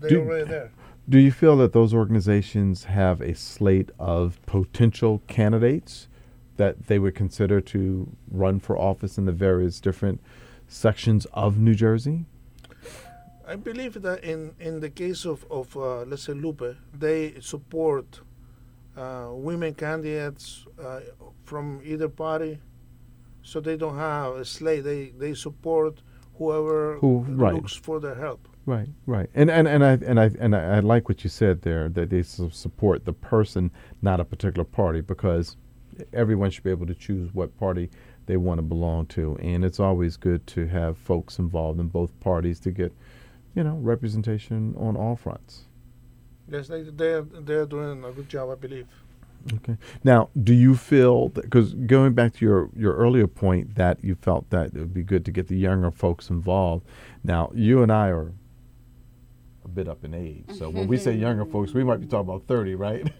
they're 0.00 0.10
Do- 0.10 0.20
already 0.22 0.50
there. 0.50 0.72
Do 1.08 1.18
you 1.18 1.30
feel 1.30 1.56
that 1.58 1.72
those 1.72 1.92
organizations 1.92 2.84
have 2.84 3.20
a 3.20 3.34
slate 3.34 3.90
of 3.98 4.44
potential 4.46 5.22
candidates 5.26 6.08
that 6.56 6.86
they 6.86 6.98
would 6.98 7.14
consider 7.14 7.60
to 7.60 8.08
run 8.30 8.58
for 8.58 8.78
office 8.78 9.18
in 9.18 9.26
the 9.26 9.32
various 9.32 9.80
different 9.80 10.20
sections 10.66 11.26
of 11.34 11.58
New 11.58 11.74
Jersey? 11.74 12.24
I 13.46 13.56
believe 13.56 14.00
that 14.02 14.24
in, 14.24 14.54
in 14.58 14.80
the 14.80 14.90
case 14.90 15.24
of, 15.24 15.44
of 15.50 15.76
uh, 15.76 16.02
let's 16.04 16.22
say 16.24 16.32
Lupe, 16.32 16.76
they 16.98 17.34
support 17.40 18.20
uh, 18.96 19.28
women 19.32 19.74
candidates 19.74 20.66
uh, 20.82 21.00
from 21.44 21.80
either 21.84 22.08
party, 22.08 22.58
so 23.42 23.60
they 23.60 23.76
don't 23.76 23.98
have 23.98 24.34
a 24.36 24.44
slate. 24.44 24.84
They 24.84 25.10
they 25.18 25.34
support 25.34 26.00
whoever 26.38 26.96
Who- 27.00 27.20
right. 27.28 27.54
looks 27.54 27.74
for 27.74 28.00
their 28.00 28.14
help. 28.14 28.48
Right, 28.66 28.88
right, 29.06 29.28
and 29.34 29.50
and 29.50 29.68
and 29.68 29.84
I 29.84 29.92
and 29.92 30.18
I 30.18 30.30
and 30.40 30.56
I, 30.56 30.76
I 30.76 30.80
like 30.80 31.08
what 31.10 31.22
you 31.22 31.28
said 31.28 31.60
there 31.62 31.90
that 31.90 32.08
they 32.08 32.22
support 32.22 33.04
the 33.04 33.12
person, 33.12 33.70
not 34.00 34.20
a 34.20 34.24
particular 34.24 34.64
party, 34.64 35.02
because 35.02 35.56
everyone 36.14 36.50
should 36.50 36.64
be 36.64 36.70
able 36.70 36.86
to 36.86 36.94
choose 36.94 37.34
what 37.34 37.56
party 37.58 37.90
they 38.24 38.38
want 38.38 38.56
to 38.56 38.62
belong 38.62 39.04
to, 39.06 39.36
and 39.42 39.66
it's 39.66 39.80
always 39.80 40.16
good 40.16 40.46
to 40.46 40.66
have 40.66 40.96
folks 40.96 41.38
involved 41.38 41.78
in 41.78 41.88
both 41.88 42.18
parties 42.20 42.58
to 42.60 42.70
get, 42.70 42.90
you 43.54 43.62
know, 43.64 43.76
representation 43.76 44.74
on 44.76 44.96
all 44.96 45.16
fronts. 45.16 45.62
Yes, 46.48 46.68
they 46.68 46.82
they're 46.82 47.22
they're 47.22 47.66
doing 47.66 48.04
a 48.04 48.12
good 48.12 48.28
job, 48.28 48.50
I 48.50 48.54
believe. 48.56 48.86
Okay. 49.52 49.76
Now, 50.02 50.30
do 50.42 50.54
you 50.54 50.74
feel 50.74 51.28
because 51.28 51.74
going 51.74 52.14
back 52.14 52.34
to 52.34 52.44
your 52.44 52.70
your 52.76 52.94
earlier 52.94 53.26
point 53.26 53.74
that 53.76 54.02
you 54.02 54.14
felt 54.14 54.48
that 54.50 54.66
it 54.68 54.74
would 54.74 54.94
be 54.94 55.02
good 55.02 55.24
to 55.26 55.30
get 55.30 55.48
the 55.48 55.56
younger 55.56 55.90
folks 55.90 56.30
involved. 56.30 56.86
Now, 57.22 57.50
you 57.54 57.82
and 57.82 57.92
I 57.92 58.08
are 58.08 58.32
a 59.64 59.68
bit 59.68 59.88
up 59.88 60.04
in 60.04 60.14
age, 60.14 60.44
so 60.58 60.68
when 60.70 60.86
we 60.86 60.96
say 60.96 61.12
younger 61.26 61.44
folks, 61.44 61.72
we 61.72 61.84
might 61.84 62.00
be 62.00 62.06
talking 62.06 62.28
about 62.28 62.46
thirty, 62.46 62.74
right? 62.74 63.10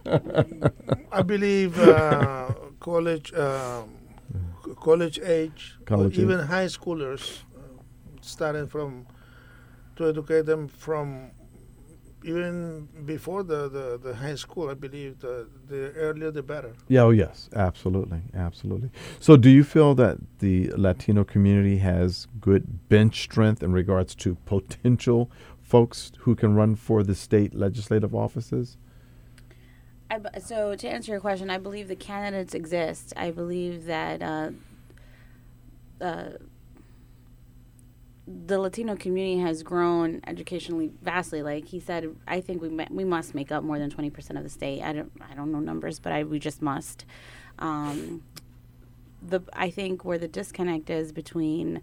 I 1.13 1.23
believe 1.23 1.79
uh, 1.79 2.53
college 2.81 3.33
um, 3.35 3.91
college 4.81 5.19
age, 5.21 5.77
or 5.81 5.85
College 5.85 6.19
even 6.19 6.41
age. 6.41 6.47
high 6.47 6.67
schoolers, 6.67 7.43
uh, 7.57 7.61
starting 8.21 8.67
from 8.67 9.07
to 9.97 10.09
educate 10.09 10.47
them 10.47 10.69
from 10.69 11.31
even 12.25 12.89
before 13.05 13.43
the, 13.43 13.69
the, 13.69 14.01
the 14.03 14.15
high 14.15 14.35
school. 14.35 14.71
I 14.71 14.75
believe 14.75 15.21
the, 15.21 15.47
the 15.69 15.93
earlier 15.93 16.31
the 16.31 16.43
better. 16.43 16.73
Yeah, 16.89 17.03
oh 17.03 17.11
yes, 17.11 17.51
absolutely, 17.55 18.23
absolutely. 18.35 18.91
So, 19.21 19.37
do 19.37 19.51
you 19.51 19.63
feel 19.63 19.95
that 19.97 20.19
the 20.39 20.71
Latino 20.77 21.25
community 21.25 21.79
has 21.79 22.27
good 22.41 22.89
bench 22.89 23.23
strength 23.23 23.63
in 23.63 23.73
regards 23.73 24.15
to 24.17 24.37
potential 24.47 25.31
folks 25.63 26.13
who 26.21 26.35
can 26.35 26.55
run 26.55 26.77
for 26.77 27.03
the 27.03 27.15
state 27.15 27.55
legislative 27.55 28.15
offices? 28.15 28.79
I 30.11 30.19
b- 30.19 30.29
so 30.41 30.75
to 30.75 30.89
answer 30.89 31.13
your 31.13 31.21
question, 31.21 31.51
I 31.51 31.59
believe 31.59 31.89
the 31.89 31.97
candidates 31.97 32.55
exist. 32.55 33.13
I 33.17 33.31
believe 33.31 33.85
that 33.87 34.23
uh, 34.23 34.51
uh, 36.01 36.25
the 38.27 38.59
Latino 38.59 38.97
community 38.97 39.39
has 39.41 39.63
grown 39.63 40.21
educationally 40.27 40.91
vastly. 41.03 41.43
Like 41.43 41.67
he 41.67 41.81
said, 41.81 42.15
I 42.27 42.41
think 42.41 42.63
we 42.63 42.71
ma- 42.71 42.87
we 42.91 43.05
must 43.05 43.35
make 43.35 43.53
up 43.53 43.63
more 43.63 43.79
than 43.79 43.91
twenty 43.91 44.11
percent 44.11 44.39
of 44.39 44.45
the 44.45 44.51
state. 44.51 44.83
I 44.83 44.93
don't 44.93 45.13
I 45.31 45.35
don't 45.35 45.53
know 45.53 45.61
numbers, 45.61 45.99
but 45.99 46.13
I 46.13 46.25
we 46.25 46.39
just 46.39 46.63
must. 46.63 47.05
Um, 47.59 48.23
the 49.23 49.41
I 49.53 49.71
think 49.71 50.05
where 50.05 50.19
the 50.19 50.29
disconnect 50.29 50.91
is 50.91 51.13
between 51.13 51.83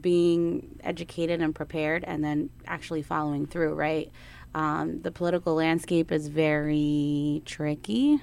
being 0.00 0.78
educated 0.82 1.40
and 1.40 1.54
prepared 1.54 2.04
and 2.04 2.24
then 2.24 2.50
actually 2.66 3.02
following 3.02 3.46
through, 3.46 3.74
right? 3.74 4.10
Um, 4.54 5.02
the 5.02 5.10
political 5.10 5.54
landscape 5.54 6.10
is 6.10 6.28
very 6.28 7.42
tricky, 7.44 8.20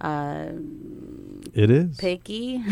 uh, 0.00 0.48
It 1.54 1.70
is 1.70 1.96
picky. 1.96 2.62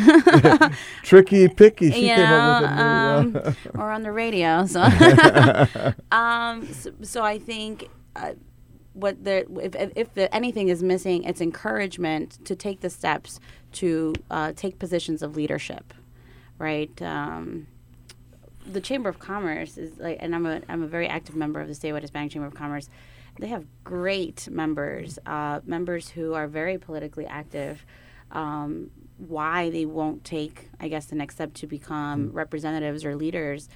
tricky, 1.03 1.49
picky. 1.49 1.91
She 1.91 2.09
you 2.09 2.15
came 2.15 2.27
up 2.27 2.63
with 2.63 2.71
know, 2.71 2.77
a 2.77 3.25
new. 3.25 3.39
Uh, 3.39 3.43
um, 3.47 3.57
or 3.75 3.91
on 3.91 4.03
the 4.03 4.13
radio. 4.13 4.67
So, 4.67 4.83
um, 6.13 6.73
so, 6.73 6.93
so 7.03 7.23
I 7.23 7.39
think 7.39 7.89
uh, 8.15 8.33
what 8.93 9.25
the 9.25 9.47
if 9.61 9.75
if, 9.75 9.93
if 9.97 10.15
the, 10.15 10.35
anything 10.35 10.69
is 10.69 10.83
missing, 10.83 11.25
it's 11.25 11.41
encouragement 11.41 12.45
to 12.45 12.55
take 12.55 12.81
the 12.81 12.91
steps 12.91 13.41
to 13.73 14.15
uh, 14.31 14.53
take 14.57 14.79
positions 14.79 15.23
of 15.23 15.37
leadership, 15.37 15.93
right? 16.59 17.01
Um, 17.03 17.67
the 18.65 18.81
Chamber 18.81 19.09
of 19.09 19.19
Commerce 19.19 19.79
is 19.79 19.99
like, 19.99 20.19
and 20.21 20.35
I'm 20.35 20.47
a 20.47 20.63
I'm 20.69 20.83
a 20.83 20.87
very 20.87 21.09
active 21.09 21.37
member 21.37 21.61
of 21.61 21.69
the 21.69 21.75
statewide 21.75 22.03
Hispanic 22.03 22.33
Chamber 22.33 22.47
of 22.47 22.55
Commerce. 22.55 22.89
They 23.39 23.49
have 23.49 23.67
great 23.85 24.49
members, 24.51 25.19
uh, 25.27 25.61
members 25.65 26.09
who 26.11 26.35
are 26.35 26.47
very 26.47 26.79
politically 26.79 27.27
active. 27.27 27.85
Um, 28.31 28.91
why 29.19 29.71
they 29.71 29.87
won't 29.87 30.25
take, 30.25 30.69
I 30.81 30.89
guess, 30.89 31.07
the 31.07 31.15
next 31.15 31.37
step 31.37 31.55
to 31.55 31.67
become 31.67 32.33
representatives 32.33 33.05
or 33.05 33.17
leaders 33.17 33.69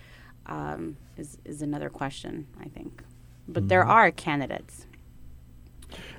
um, 0.46 0.96
is 1.16 1.38
is 1.44 1.62
another 1.62 1.88
question. 1.88 2.46
I 2.60 2.68
think, 2.68 3.02
but 3.48 3.68
there 3.68 3.84
are 3.84 4.10
candidates. 4.10 4.86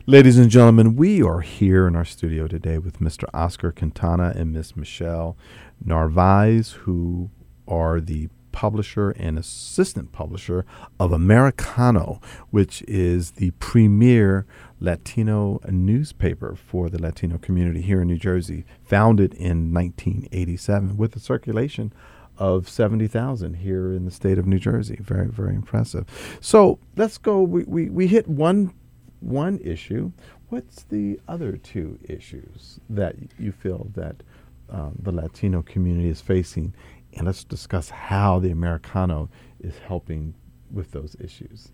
Ladies 0.07 0.37
and 0.37 0.49
gentlemen, 0.49 0.95
we 0.95 1.21
are 1.21 1.41
here 1.41 1.87
in 1.87 1.95
our 1.95 2.03
studio 2.03 2.47
today 2.47 2.77
with 2.77 2.99
Mr. 2.99 3.25
Oscar 3.33 3.71
Quintana 3.71 4.33
and 4.35 4.51
Miss 4.51 4.75
Michelle 4.75 5.37
Narvaez, 5.83 6.71
who 6.71 7.29
are 7.67 8.01
the 8.01 8.27
publisher 8.51 9.11
and 9.11 9.37
assistant 9.37 10.11
publisher 10.11 10.65
of 10.99 11.11
Americano, 11.11 12.19
which 12.49 12.81
is 12.87 13.31
the 13.31 13.51
premier 13.51 14.45
Latino 14.79 15.59
newspaper 15.69 16.55
for 16.55 16.89
the 16.89 17.01
Latino 17.01 17.37
community 17.37 17.81
here 17.81 18.01
in 18.01 18.07
New 18.07 18.17
Jersey, 18.17 18.65
founded 18.83 19.33
in 19.35 19.73
1987 19.73 20.97
with 20.97 21.15
a 21.15 21.19
circulation 21.19 21.93
of 22.37 22.67
70,000 22.67 23.55
here 23.55 23.93
in 23.93 24.05
the 24.05 24.11
state 24.11 24.37
of 24.37 24.47
New 24.47 24.57
Jersey. 24.57 24.97
Very, 24.99 25.27
very 25.27 25.53
impressive. 25.53 26.05
So 26.41 26.79
let's 26.95 27.17
go. 27.17 27.41
We, 27.41 27.63
we, 27.63 27.89
we 27.89 28.07
hit 28.07 28.27
one 28.27 28.73
one 29.19 29.59
issue. 29.63 30.11
What's 30.49 30.83
the 30.83 31.19
other 31.27 31.55
two 31.55 31.97
issues 32.03 32.79
that 32.89 33.15
you 33.39 33.51
feel 33.51 33.87
that 33.93 34.23
um, 34.69 34.95
the 34.99 35.11
Latino 35.11 35.61
community 35.61 36.09
is 36.09 36.19
facing? 36.19 36.73
And 37.13 37.25
let's 37.25 37.43
discuss 37.43 37.89
how 37.89 38.39
the 38.39 38.51
Americano 38.51 39.29
is 39.59 39.77
helping 39.79 40.33
with 40.71 40.91
those 40.91 41.15
issues. 41.19 41.71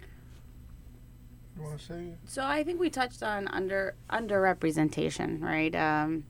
You 1.56 1.64
want 1.64 1.80
to 1.80 1.86
say? 1.86 2.14
So 2.26 2.44
I 2.44 2.64
think 2.64 2.80
we 2.80 2.90
touched 2.90 3.24
on 3.24 3.48
under 3.48 3.96
underrepresentation, 4.10 5.42
right? 5.42 5.74
Um, 5.76 6.24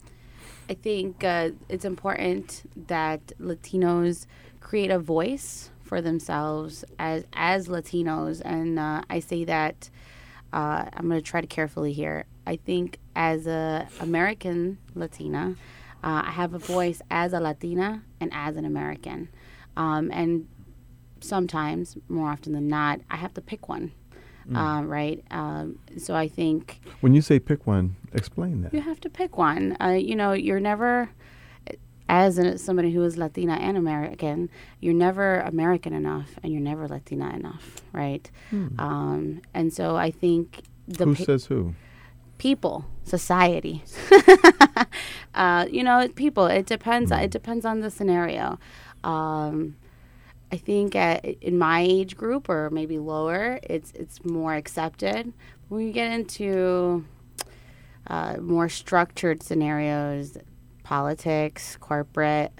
I 0.70 0.74
think 0.74 1.24
uh, 1.24 1.52
it's 1.70 1.86
important 1.86 2.64
that 2.88 3.26
Latinos 3.40 4.26
create 4.60 4.92
a 4.92 5.00
voice 5.00 5.70
for 5.84 6.02
themselves 6.02 6.84
as 7.00 7.24
as 7.34 7.68
Latinos, 7.68 8.42
and 8.44 8.78
uh, 8.78 9.02
I 9.10 9.20
say 9.20 9.46
that 9.46 9.90
uh, 10.52 10.86
I'm 10.94 11.08
going 11.08 11.22
to 11.22 11.26
try 11.26 11.42
to 11.42 11.48
carefully 11.48 11.94
here. 11.94 12.26
I 12.46 12.58
think 12.58 13.00
as 13.16 13.48
a 13.48 13.88
American 14.00 14.78
Latina, 14.96 15.56
uh, 16.04 16.24
I 16.26 16.32
have 16.32 16.54
a 16.54 16.60
voice 16.60 17.02
as 17.10 17.34
a 17.34 17.40
Latina 17.40 18.04
and 18.20 18.30
as 18.34 18.56
an 18.58 18.66
American, 18.66 19.30
um, 19.76 20.10
and 20.12 20.48
sometimes, 21.20 21.98
more 22.08 22.30
often 22.30 22.54
than 22.54 22.68
not, 22.68 23.00
I 23.10 23.18
have 23.18 23.34
to 23.36 23.42
pick 23.42 23.68
one. 23.70 23.92
Um, 24.56 24.88
right? 24.88 25.22
Um, 25.30 25.78
so 25.98 26.16
I 26.16 26.30
think 26.30 26.80
When 27.02 27.14
you 27.14 27.22
say 27.22 27.38
pick 27.38 27.68
one, 27.68 27.98
explain 28.14 28.62
that. 28.62 28.74
you 28.74 28.80
have 28.80 29.02
to 29.02 29.10
pick 29.10 29.38
one. 29.38 29.76
Uh, 29.82 29.90
you 29.90 30.16
know, 30.16 30.32
you're 30.32 30.62
never, 30.62 31.10
as 32.08 32.38
a, 32.38 32.58
somebody 32.58 32.94
who 32.94 33.04
is 33.04 33.18
Latina 33.18 33.56
and 33.56 33.76
American, 33.76 34.50
you're 34.80 34.94
never 34.94 35.42
American 35.42 35.92
enough, 35.94 36.40
and 36.42 36.54
you're 36.54 36.62
never 36.62 36.88
Latina 36.88 37.30
enough, 37.36 37.82
right? 37.92 38.32
Um, 38.80 39.42
and 39.54 39.74
so 39.74 39.98
I 39.98 40.12
think 40.12 40.62
the 40.88 41.04
who 41.04 41.16
says 41.16 41.48
who? 41.48 41.76
People, 42.38 42.86
society. 43.04 43.84
uh, 45.36 45.66
you 45.72 45.84
know, 45.84 46.08
people. 46.10 46.46
It 46.48 46.66
depends. 46.66 47.12
It 47.12 47.32
depends 47.32 47.66
on 47.66 47.80
the 47.82 47.92
scenario. 47.92 48.60
Um, 49.04 49.76
I 50.52 50.58
think 50.58 50.96
at, 50.96 51.26
in 51.26 51.58
my 51.58 51.82
age 51.82 52.16
group 52.16 52.50
or 52.50 52.70
maybe 52.70 53.00
lower, 53.00 53.60
it's 53.64 53.92
it's 53.94 54.24
more 54.24 54.56
accepted. 54.56 55.34
When 55.70 55.86
you 55.86 55.92
get 55.92 56.12
into 56.12 57.06
uh, 58.08 58.38
more 58.38 58.70
structured 58.70 59.44
scenarios, 59.44 60.38
politics, 60.84 61.78
corporate, 61.82 62.54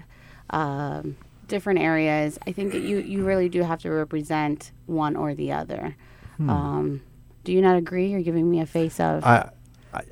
um, 0.50 1.16
different 1.46 1.80
areas, 1.80 2.38
I 2.46 2.52
think 2.52 2.72
that 2.72 2.82
you, 2.82 2.98
you 2.98 3.24
really 3.24 3.48
do 3.48 3.62
have 3.62 3.80
to 3.80 3.90
represent 3.90 4.72
one 4.84 5.16
or 5.16 5.34
the 5.34 5.52
other. 5.52 5.96
Um, 6.38 7.02
do 7.44 7.52
you 7.52 7.62
not 7.62 7.76
agree? 7.76 8.10
You're 8.10 8.22
giving 8.22 8.50
me 8.50 8.60
a 8.60 8.66
face 8.66 9.00
of. 9.00 9.24
I, 9.24 9.50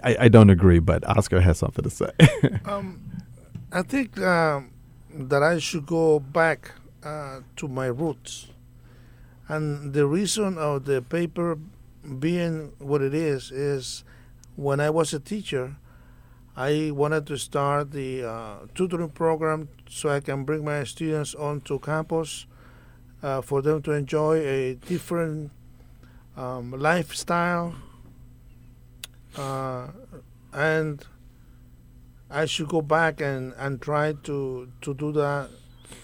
I, 0.03 0.17
I 0.21 0.29
don't 0.29 0.51
agree, 0.51 0.79
but 0.79 1.07
Oscar 1.07 1.41
has 1.41 1.59
something 1.59 1.83
to 1.83 1.91
say. 1.91 2.11
Um, 2.65 3.01
I 3.73 3.83
think 3.83 4.19
um, 4.21 4.73
that 5.13 5.43
I 5.43 5.59
should 5.59 5.87
go 5.87 6.19
back 6.19 6.73
uh, 7.03 7.41
to 7.57 7.69
my 7.69 7.87
roots. 7.87 8.49
And 9.49 9.93
the 9.93 10.07
reason 10.07 10.59
of 10.59 10.85
the 10.85 11.03
paper 11.03 11.59
being 12.19 12.73
what 12.79 13.03
it 13.03 13.15
is 13.15 13.51
is 13.51 14.05
when 14.57 14.81
I 14.81 14.91
was 14.91 15.13
a 15.15 15.21
teacher, 15.21 15.77
I 16.57 16.91
wanted 16.93 17.27
to 17.27 17.37
start 17.37 17.93
the 17.93 18.25
uh, 18.25 18.55
tutoring 18.75 19.11
program 19.11 19.69
so 19.89 20.09
I 20.09 20.21
can 20.21 20.45
bring 20.45 20.65
my 20.65 20.85
students 20.85 21.35
onto 21.35 21.79
campus 21.79 22.47
uh, 23.23 23.41
for 23.43 23.63
them 23.63 23.83
to 23.83 23.93
enjoy 23.93 24.39
a 24.39 24.75
different 24.75 25.51
um, 26.37 26.73
lifestyle. 26.73 27.75
Uh, 29.37 29.89
and 30.53 31.05
I 32.31 32.47
should 32.47 32.69
go 32.69 32.83
back 32.83 33.21
and, 33.21 33.53
and 33.57 33.81
try 33.81 34.15
to, 34.25 34.69
to 34.81 34.95
do 34.95 35.13
that 35.13 35.51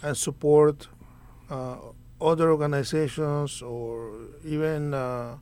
and 0.02 0.16
support 0.16 0.88
uh, 1.50 1.76
other 2.20 2.50
organizations 2.50 3.62
or 3.62 4.12
even 4.44 4.94
uh, 4.94 5.36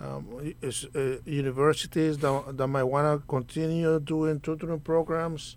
um, 0.00 0.54
uh, 0.62 1.00
universities 1.24 2.18
that, 2.18 2.56
that 2.56 2.66
might 2.68 2.84
want 2.84 3.20
to 3.20 3.26
continue 3.26 3.98
doing 4.00 4.40
tutoring 4.40 4.80
programs 4.80 5.56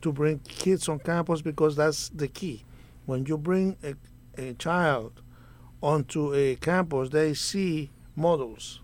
to 0.00 0.12
bring 0.12 0.38
kids 0.40 0.88
on 0.88 0.98
campus 0.98 1.42
because 1.42 1.76
that's 1.76 2.08
the 2.10 2.28
key. 2.28 2.64
When 3.06 3.26
you 3.26 3.38
bring 3.38 3.76
a, 3.84 3.94
a 4.40 4.54
child 4.54 5.20
onto 5.82 6.34
a 6.34 6.56
campus, 6.56 7.10
they 7.10 7.34
see 7.34 7.90
models, 8.16 8.80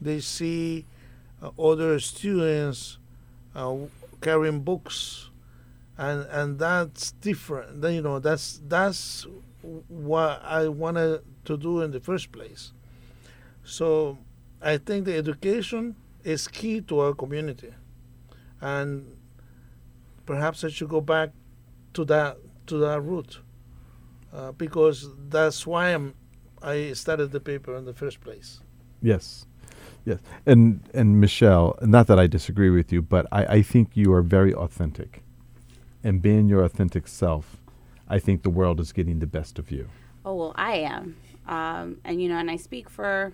they 0.00 0.20
see 0.20 0.86
other 1.58 1.98
students 1.98 2.98
uh, 3.54 3.76
carrying 4.20 4.60
books, 4.60 5.30
and 5.98 6.26
and 6.30 6.58
that's 6.58 7.12
different. 7.12 7.82
Then 7.82 7.94
you 7.94 8.02
know 8.02 8.18
that's 8.18 8.60
that's 8.68 9.26
what 9.88 10.42
I 10.44 10.68
wanted 10.68 11.22
to 11.44 11.56
do 11.56 11.80
in 11.82 11.90
the 11.90 12.00
first 12.00 12.32
place. 12.32 12.72
So 13.64 14.18
I 14.60 14.76
think 14.78 15.04
the 15.04 15.16
education 15.16 15.96
is 16.24 16.48
key 16.48 16.80
to 16.82 17.00
our 17.00 17.14
community, 17.14 17.72
and 18.60 19.16
perhaps 20.26 20.64
I 20.64 20.68
should 20.68 20.88
go 20.88 21.00
back 21.00 21.30
to 21.94 22.04
that 22.06 22.38
to 22.66 22.78
that 22.78 23.00
route 23.00 23.40
uh, 24.32 24.52
because 24.52 25.08
that's 25.28 25.66
why 25.66 25.88
I'm 25.88 26.14
I 26.62 26.92
started 26.92 27.32
the 27.32 27.40
paper 27.40 27.76
in 27.76 27.84
the 27.84 27.94
first 27.94 28.20
place. 28.20 28.60
Yes. 29.00 29.46
Yes. 30.04 30.18
And 30.46 30.80
and 30.92 31.20
Michelle, 31.20 31.78
not 31.82 32.06
that 32.08 32.18
I 32.18 32.26
disagree 32.26 32.70
with 32.70 32.92
you, 32.92 33.02
but 33.02 33.26
I, 33.30 33.44
I 33.58 33.62
think 33.62 33.96
you 33.96 34.12
are 34.12 34.22
very 34.22 34.52
authentic. 34.54 35.22
And 36.04 36.20
being 36.20 36.48
your 36.48 36.64
authentic 36.64 37.06
self, 37.06 37.56
I 38.08 38.18
think 38.18 38.42
the 38.42 38.50
world 38.50 38.80
is 38.80 38.92
getting 38.92 39.20
the 39.20 39.26
best 39.26 39.58
of 39.58 39.70
you. 39.70 39.88
Oh 40.24 40.34
well, 40.34 40.52
I 40.56 40.78
am, 40.78 41.16
um, 41.46 41.98
and 42.04 42.20
you 42.20 42.28
know, 42.28 42.36
and 42.36 42.50
I 42.50 42.56
speak 42.56 42.90
for 42.90 43.32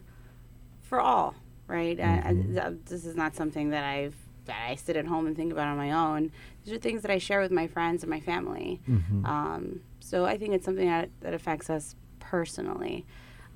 for 0.83 1.01
all, 1.01 1.35
right? 1.67 1.97
Mhm. 1.99 2.59
I, 2.59 2.67
I, 2.69 2.73
this 2.85 3.05
is 3.05 3.17
not 3.17 3.35
something 3.35 3.71
that 3.71 3.85
I've 3.85 4.15
that 4.45 4.57
I 4.71 4.75
sit 4.77 4.97
at 4.97 5.07
home 5.07 5.27
and 5.27 5.37
think 5.37 5.53
about 5.53 5.69
on 5.69 5.77
my 5.77 5.93
own. 5.93 6.31
These 6.65 6.75
are 6.75 6.79
things 6.79 7.03
that 7.03 7.11
I 7.11 7.19
share 7.19 7.41
with 7.41 7.51
my 7.51 7.67
friends 7.67 8.03
and 8.03 8.11
my 8.11 8.21
family. 8.21 8.81
Mhm. 8.89 9.27
Um, 9.27 9.81
so 10.01 10.25
I 10.25 10.37
think 10.39 10.55
it's 10.55 10.65
something 10.65 10.87
that 10.87 11.09
that 11.21 11.33
affects 11.35 11.71
us 11.71 11.95
personally. 12.21 13.07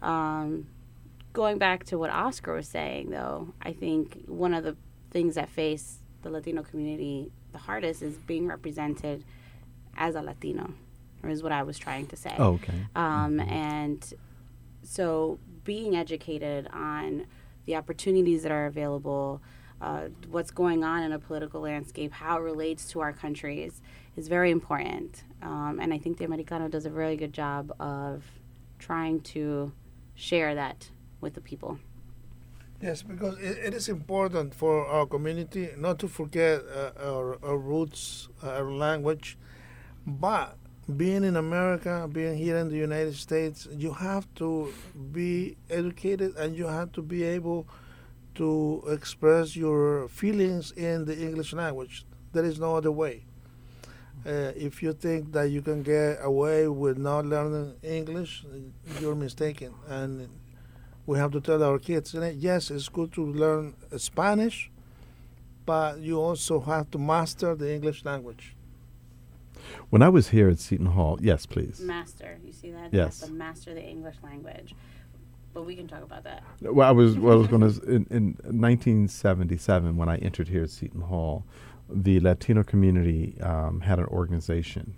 Um, 0.01 0.66
going 1.33 1.59
back 1.59 1.85
to 1.85 1.99
what 1.99 2.11
Oscar 2.11 2.55
was 2.55 2.68
saying, 2.68 3.11
though, 3.11 3.55
I 3.62 3.73
think 3.73 4.25
one 4.27 4.55
of 4.55 4.64
the 4.64 4.77
things 5.11 5.35
that 5.35 5.49
face 5.49 5.99
the 6.23 6.31
Latino 6.31 6.62
community 6.62 7.33
the 7.53 7.59
hardest 7.59 8.03
is 8.03 8.16
being 8.16 8.47
represented 8.47 9.25
as 9.97 10.14
a 10.14 10.23
Latino, 10.23 10.73
or 11.23 11.31
is 11.31 11.42
what 11.42 11.53
I 11.53 11.62
was 11.62 11.79
trying 11.79 12.07
to 12.07 12.16
say. 12.16 12.35
Oh, 12.38 12.55
okay. 12.55 12.87
Um, 12.97 13.40
and 13.40 14.12
so 14.83 15.38
being 15.64 15.95
educated 15.95 16.66
on 16.73 17.27
the 17.66 17.77
opportunities 17.77 18.42
that 18.42 18.53
are 18.53 18.66
available, 18.66 19.42
uh, 19.81 20.09
what's 20.31 20.51
going 20.51 20.83
on 20.83 21.03
in 21.03 21.12
a 21.12 21.18
political 21.18 21.61
landscape, 21.61 22.12
how 22.12 22.38
it 22.38 22.40
relates 22.40 22.87
to 22.92 23.01
our 23.01 23.12
countries 23.12 23.83
is 24.16 24.29
very 24.29 24.51
important. 24.51 25.25
Um, 25.42 25.79
and 25.81 25.92
I 25.92 25.99
think 25.99 26.18
the 26.18 26.25
Americano 26.25 26.68
does 26.68 26.87
a 26.87 26.90
really 26.90 27.16
good 27.16 27.33
job 27.33 27.73
of 27.79 28.25
trying 28.79 29.21
to 29.21 29.73
share 30.14 30.55
that 30.55 30.88
with 31.22 31.35
the 31.35 31.40
people. 31.40 31.78
Yes, 32.82 33.02
because 33.02 33.38
it, 33.38 33.58
it 33.58 33.74
is 33.74 33.88
important 33.88 34.54
for 34.54 34.85
our 34.87 35.06
community 35.06 35.70
not 35.78 36.00
to 36.00 36.08
forget 36.08 36.62
uh, 36.66 36.90
our, 37.00 37.38
our 37.44 37.56
roots, 37.56 38.28
uh, 38.42 38.50
our 38.50 38.72
language. 38.72 39.38
But 40.04 40.58
being 40.96 41.22
in 41.22 41.37
America, 41.37 42.08
being 42.12 42.37
here 42.37 42.56
in 42.56 42.68
the 42.68 42.76
United 42.76 43.14
States, 43.14 43.68
you 43.70 43.92
have 43.92 44.26
to 44.35 44.74
be 45.12 45.56
educated 45.70 46.35
and 46.37 46.56
you 46.56 46.66
have 46.66 46.90
to 46.92 47.02
be 47.02 47.22
able 47.22 47.68
to 48.35 48.82
express 48.88 49.54
your 49.54 50.08
feelings 50.08 50.72
in 50.72 51.04
the 51.04 51.16
English 51.16 51.52
language. 51.52 52.04
There 52.32 52.44
is 52.44 52.58
no 52.58 52.76
other 52.76 52.90
way. 52.90 53.26
Uh, 54.26 54.52
if 54.56 54.82
you 54.82 54.92
think 54.92 55.32
that 55.32 55.50
you 55.50 55.62
can 55.62 55.82
get 55.82 56.18
away 56.22 56.66
with 56.66 56.98
not 56.98 57.26
learning 57.26 57.74
English, 57.82 58.44
you're 59.00 59.14
mistaken. 59.14 59.74
And 59.87 60.28
we 61.06 61.18
have 61.18 61.32
to 61.32 61.40
tell 61.40 61.62
our 61.62 61.78
kids, 61.78 62.14
yes, 62.36 62.70
it's 62.70 62.88
good 62.88 63.12
to 63.12 63.24
learn 63.24 63.74
Spanish, 63.96 64.70
but 65.66 65.98
you 65.98 66.20
also 66.20 66.60
have 66.60 66.90
to 66.92 66.98
master 66.98 67.54
the 67.54 67.72
English 67.74 68.04
language. 68.04 68.54
When 69.90 70.02
I 70.02 70.08
was 70.08 70.28
here 70.28 70.48
at 70.48 70.58
Seton 70.58 70.86
Hall, 70.86 71.18
yes, 71.20 71.46
please. 71.46 71.80
Master, 71.80 72.38
you 72.44 72.52
see 72.52 72.70
that? 72.70 72.92
Yes. 72.92 73.20
to 73.20 73.30
master 73.30 73.74
the 73.74 73.82
English 73.82 74.16
language. 74.22 74.74
But 75.54 75.64
we 75.64 75.76
can 75.76 75.86
talk 75.86 76.02
about 76.02 76.24
that. 76.24 76.42
Well, 76.62 76.88
I 76.88 76.92
was 76.92 77.18
well, 77.18 77.34
I 77.34 77.36
was 77.36 77.46
going 77.46 77.60
to 77.60 77.82
in, 77.82 78.06
in 78.10 78.24
1977 78.44 79.96
when 79.98 80.08
I 80.08 80.16
entered 80.16 80.48
here 80.48 80.62
at 80.62 80.70
Seton 80.70 81.02
Hall, 81.02 81.44
the 81.90 82.20
Latino 82.20 82.62
community 82.62 83.36
um, 83.42 83.80
had 83.80 83.98
an 83.98 84.06
organization, 84.06 84.94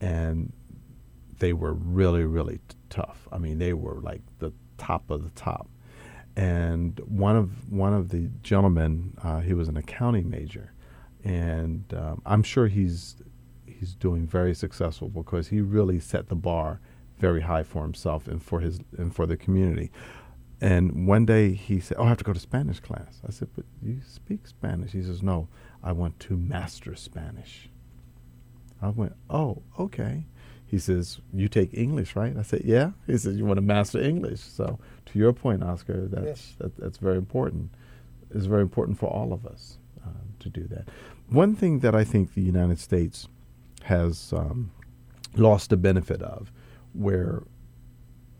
and 0.00 0.54
they 1.38 1.52
were 1.52 1.74
really 1.74 2.24
really 2.24 2.60
t- 2.66 2.76
tough. 2.88 3.28
I 3.30 3.36
mean, 3.36 3.58
they 3.58 3.74
were 3.74 4.00
like 4.00 4.22
the 4.38 4.54
top 4.80 5.10
of 5.10 5.22
the 5.22 5.30
top. 5.30 5.68
And 6.36 6.98
one 7.00 7.36
of 7.36 7.70
one 7.70 7.92
of 7.92 8.08
the 8.08 8.30
gentlemen, 8.42 9.14
uh, 9.22 9.40
he 9.40 9.52
was 9.52 9.68
an 9.68 9.76
accounting 9.76 10.30
major, 10.30 10.72
and 11.22 11.84
um, 11.94 12.22
I'm 12.24 12.42
sure 12.42 12.66
he's 12.68 13.16
he's 13.66 13.94
doing 13.94 14.26
very 14.26 14.54
successful 14.54 15.08
because 15.08 15.48
he 15.48 15.60
really 15.60 16.00
set 16.00 16.28
the 16.28 16.36
bar 16.36 16.80
very 17.18 17.42
high 17.42 17.62
for 17.62 17.82
himself 17.82 18.26
and 18.26 18.42
for 18.42 18.60
his 18.60 18.80
and 18.96 19.14
for 19.14 19.26
the 19.26 19.36
community. 19.36 19.90
And 20.60 21.06
one 21.06 21.26
day 21.26 21.52
he 21.52 21.80
said, 21.80 21.96
"Oh, 21.98 22.04
I 22.04 22.08
have 22.08 22.18
to 22.18 22.24
go 22.24 22.32
to 22.32 22.40
Spanish 22.40 22.80
class." 22.80 23.20
I 23.26 23.32
said, 23.32 23.48
"But 23.56 23.64
you 23.82 24.00
speak 24.06 24.46
Spanish?" 24.46 24.92
He 24.92 25.02
says, 25.02 25.22
"No, 25.22 25.48
I 25.82 25.92
want 25.92 26.20
to 26.20 26.36
master 26.36 26.94
Spanish." 26.94 27.68
I 28.80 28.88
went, 28.88 29.14
"Oh, 29.28 29.62
okay." 29.78 30.26
He 30.70 30.78
says, 30.78 31.20
"You 31.32 31.48
take 31.48 31.70
English, 31.74 32.14
right?" 32.14 32.36
I 32.36 32.42
said, 32.42 32.62
"Yeah." 32.64 32.92
He 33.06 33.18
says, 33.18 33.36
"You 33.36 33.44
want 33.44 33.58
to 33.58 33.62
master 33.76 34.00
English." 34.00 34.40
So, 34.40 34.78
to 35.06 35.18
your 35.18 35.32
point, 35.32 35.64
Oscar, 35.64 36.06
that's 36.06 36.26
Yes. 36.26 36.54
that, 36.58 36.76
that's 36.76 36.98
very 36.98 37.18
important. 37.18 37.70
It's 38.30 38.46
very 38.46 38.62
important 38.62 38.98
for 38.98 39.06
all 39.06 39.32
of 39.32 39.44
us 39.44 39.78
uh, 40.06 40.10
to 40.38 40.48
do 40.48 40.64
that. 40.68 40.88
One 41.28 41.56
thing 41.56 41.80
that 41.80 41.94
I 41.94 42.04
think 42.04 42.34
the 42.34 42.42
United 42.42 42.78
States 42.78 43.26
has 43.82 44.32
um, 44.32 44.70
lost 45.36 45.70
the 45.70 45.76
benefit 45.76 46.22
of, 46.22 46.52
where 46.92 47.42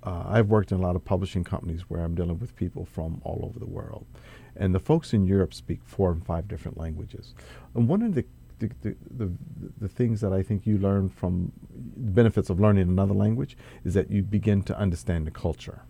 uh, 0.05 0.25
I've 0.27 0.49
worked 0.49 0.71
in 0.73 0.79
a 0.79 0.83
lot 0.83 0.95
of 0.97 1.05
publishing 1.05 1.43
companies 1.45 1.83
where 1.91 2.01
I'm 2.05 2.15
dealing 2.15 2.39
with 2.39 2.55
people 2.55 2.85
from 2.85 3.21
all 3.25 3.41
over 3.45 3.59
the 3.59 3.67
world, 3.67 4.07
and 4.55 4.73
the 4.75 4.81
folks 4.81 5.13
in 5.13 5.27
Europe 5.27 5.53
speak 5.53 5.81
four 5.85 6.13
and 6.13 6.25
five 6.25 6.47
different 6.47 6.79
languages. 6.79 7.35
And 7.75 7.89
one 7.89 8.03
of 8.03 8.15
the 8.15 8.25
the, 8.61 8.71
the, 8.83 8.97
the, 9.11 9.33
the 9.81 9.89
things 9.89 10.21
that 10.21 10.33
I 10.33 10.43
think 10.43 10.67
you 10.67 10.79
learn 10.79 11.09
from 11.09 11.53
the 11.97 12.13
benefits 12.13 12.51
of 12.51 12.61
learning 12.61 12.89
another 12.89 13.15
language 13.15 13.57
is 13.85 13.95
that 13.95 14.11
you 14.11 14.23
begin 14.23 14.63
to 14.65 14.79
understand 14.79 15.27
the 15.27 15.31
culture. 15.33 15.83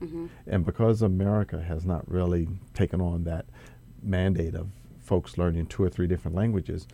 hmm 0.00 0.26
And 0.46 0.64
because 0.64 1.02
America 1.02 1.62
has 1.62 1.84
not 1.86 2.10
really 2.10 2.48
taken 2.74 3.00
on 3.00 3.24
that 3.24 3.46
mandate 4.02 4.54
of 4.54 4.68
folks 5.00 5.38
learning 5.38 5.66
two 5.66 5.82
or 5.84 5.88
three 5.88 6.06
different 6.06 6.36
languages, 6.36 6.88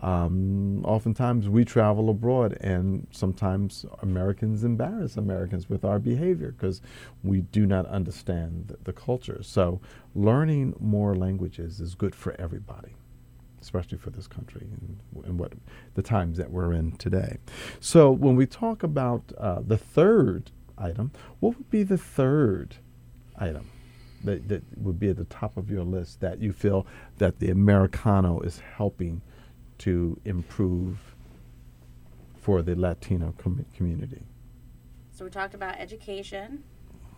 um, 0.00 0.84
oftentimes 0.84 1.48
we 1.48 1.64
travel 1.64 2.10
abroad, 2.10 2.58
and 2.60 3.06
sometimes 3.10 3.86
Americans 4.02 4.62
embarrass 4.64 5.16
Americans 5.16 5.70
with 5.70 5.84
our 5.84 5.98
behavior 5.98 6.52
because 6.52 6.82
we 7.22 7.40
do 7.40 7.64
not 7.64 7.86
understand 7.86 8.68
the, 8.68 8.76
the 8.84 8.92
culture. 8.92 9.42
So, 9.42 9.80
learning 10.14 10.74
more 10.78 11.16
languages 11.16 11.80
is 11.80 11.94
good 11.94 12.14
for 12.14 12.34
everybody, 12.38 12.96
especially 13.64 13.96
for 13.96 14.10
this 14.10 14.26
country 14.26 14.66
and, 14.70 15.24
and 15.24 15.38
what 15.38 15.54
the 15.94 16.02
times 16.02 16.36
that 16.36 16.50
we're 16.50 16.72
in 16.72 16.92
today. 16.92 17.38
So, 17.80 18.10
when 18.10 18.36
we 18.36 18.46
talk 18.46 18.82
about 18.82 19.32
uh, 19.38 19.60
the 19.66 19.78
third 19.78 20.50
item, 20.76 21.12
what 21.40 21.56
would 21.56 21.70
be 21.70 21.82
the 21.82 21.96
third 21.96 22.76
item 23.36 23.70
that, 24.22 24.48
that 24.48 24.62
would 24.76 25.00
be 25.00 25.08
at 25.08 25.16
the 25.16 25.24
top 25.24 25.56
of 25.56 25.70
your 25.70 25.82
list 25.82 26.20
that 26.20 26.40
you 26.40 26.52
feel 26.52 26.86
that 27.18 27.38
the 27.38 27.50
Americano 27.50 28.40
is 28.40 28.60
helping 28.76 29.22
to 29.78 30.20
improve 30.26 31.14
for 32.36 32.60
the 32.60 32.74
Latino 32.74 33.34
com- 33.38 33.64
community? 33.74 34.22
So 35.10 35.24
we 35.24 35.30
talked 35.30 35.54
about 35.54 35.76
education, 35.78 36.64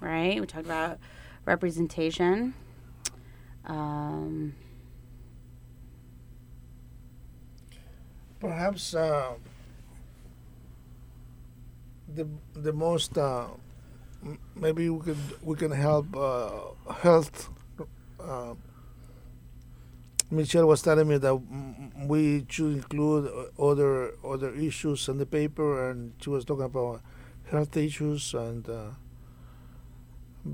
right? 0.00 0.40
We 0.40 0.46
talked 0.46 0.66
about 0.66 0.98
representation. 1.44 2.54
Um, 3.64 4.54
Perhaps 8.40 8.94
uh, 8.94 9.34
the 12.14 12.26
the 12.54 12.72
most 12.72 13.16
uh, 13.18 13.46
maybe 14.54 14.88
we 14.88 15.00
could 15.04 15.18
we 15.42 15.56
can 15.56 15.70
help 15.70 16.16
uh, 16.16 16.50
health. 17.02 17.50
Uh, 18.20 18.54
Michelle 20.30 20.66
was 20.66 20.82
telling 20.82 21.08
me 21.08 21.18
that 21.18 21.34
we 22.06 22.44
should 22.48 22.72
include 22.74 23.30
other 23.58 24.12
other 24.24 24.54
issues 24.54 25.08
in 25.08 25.18
the 25.18 25.26
paper, 25.26 25.90
and 25.90 26.12
she 26.20 26.30
was 26.30 26.44
talking 26.44 26.64
about 26.64 27.00
health 27.50 27.76
issues 27.76 28.34
and 28.34 28.68
uh, 28.68 28.90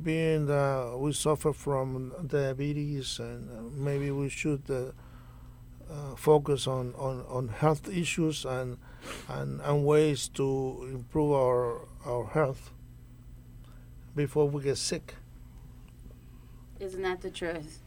being 0.03 0.47
that 0.47 0.97
we 0.99 1.12
suffer 1.12 1.53
from 1.53 2.12
diabetes, 2.27 3.18
and 3.18 3.51
uh, 3.51 3.62
maybe 3.75 4.11
we 4.11 4.29
should 4.29 4.62
uh, 5.93 6.17
focus 6.17 6.67
on, 6.67 6.95
on, 6.97 7.25
on 7.29 7.49
health 7.49 7.89
issues 7.89 8.45
and, 8.45 8.79
and 9.29 9.61
and 9.61 9.85
ways 9.85 10.29
to 10.29 10.89
improve 10.91 11.33
our 11.33 11.81
our 12.07 12.27
health 12.29 12.71
before 14.17 14.49
we 14.49 14.63
get 14.63 14.79
sick. 14.79 15.15
isn't 16.81 17.03
that 17.03 17.21
the 17.21 17.31
truth? 17.31 17.81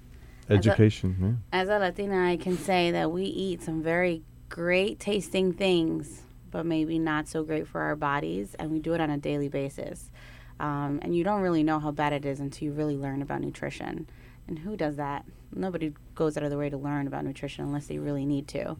As 0.48 0.65
a- 0.65 0.70
Education, 0.70 1.41
As 1.52 1.70
a 1.70 1.80
Latina, 1.80 2.28
I 2.32 2.38
can 2.38 2.58
say 2.58 2.91
that 2.91 3.12
we 3.12 3.24
eat 3.24 3.63
some 3.63 3.82
very 3.82 4.22
great 4.50 5.00
tasting 5.00 5.54
things, 5.54 6.22
but 6.52 6.65
maybe 6.65 7.00
not 7.00 7.28
so 7.28 7.44
great 7.44 7.68
for 7.68 7.82
our 7.82 7.96
bodies, 7.96 8.56
and 8.60 8.72
we 8.72 8.80
do 8.80 8.94
it 8.94 9.02
on 9.02 9.10
a 9.10 9.18
daily 9.18 9.50
basis. 9.50 10.12
Um, 10.60 11.00
and 11.02 11.15
you 11.15 11.24
don't 11.24 11.41
really 11.41 11.63
know 11.63 11.80
how 11.80 11.91
bad 11.91 12.13
it 12.13 12.26
is 12.26 12.39
until 12.39 12.65
you 12.68 12.72
really 12.74 12.96
learn 12.96 13.22
about 13.22 13.41
nutrition. 13.41 14.08
And 14.47 14.60
who 14.60 14.75
does 14.77 14.95
that? 14.97 15.25
Nobody 15.53 15.93
goes 16.13 16.38
out 16.38 16.43
of 16.43 16.49
their 16.49 16.60
way 16.60 16.69
to 16.69 16.77
learn 16.77 17.08
about 17.08 17.25
nutrition 17.25 17.65
unless 17.65 17.88
they 17.88 17.97
really 17.97 18.25
need 18.25 18.47
to. 18.49 18.77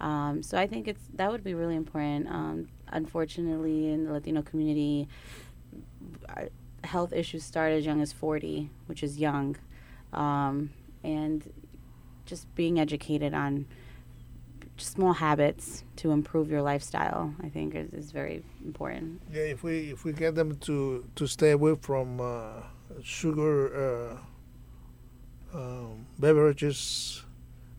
Um, 0.00 0.42
so 0.42 0.56
I 0.58 0.66
think 0.66 0.86
it's 0.86 1.02
that 1.14 1.30
would 1.30 1.42
be 1.42 1.54
really 1.54 1.74
important. 1.74 2.28
Um, 2.28 2.68
unfortunately, 2.88 3.90
in 3.90 4.04
the 4.04 4.12
Latino 4.12 4.42
community, 4.42 5.08
health 6.84 7.12
issues 7.12 7.44
start 7.44 7.72
as 7.72 7.84
young 7.84 8.00
as 8.00 8.12
40, 8.12 8.70
which 8.86 9.02
is 9.02 9.18
young, 9.18 9.56
um, 10.12 10.70
and 11.02 11.52
just 12.26 12.52
being 12.54 12.78
educated 12.78 13.34
on 13.34 13.66
small 14.76 15.14
habits 15.14 15.82
to 15.96 16.12
improve 16.12 16.50
your 16.50 16.62
lifestyle, 16.62 17.34
I 17.42 17.48
think, 17.48 17.74
is, 17.74 17.92
is 17.92 18.12
very 18.12 18.44
important. 18.64 19.20
Yeah, 19.32 19.42
if 19.42 19.62
we 19.62 19.90
if 19.90 20.04
we 20.04 20.12
get 20.12 20.34
them 20.34 20.56
to 20.58 21.04
to 21.16 21.26
stay 21.26 21.50
away 21.50 21.74
from 21.74 22.20
uh, 22.20 22.62
sugar 23.02 23.56
uh, 23.74 24.16
um, 25.54 26.06
beverages, 26.18 27.22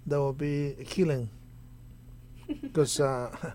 that 0.05 0.17
will 0.19 0.33
be 0.33 0.73
healing. 0.85 1.29
Because 2.61 2.99
uh, 2.99 3.53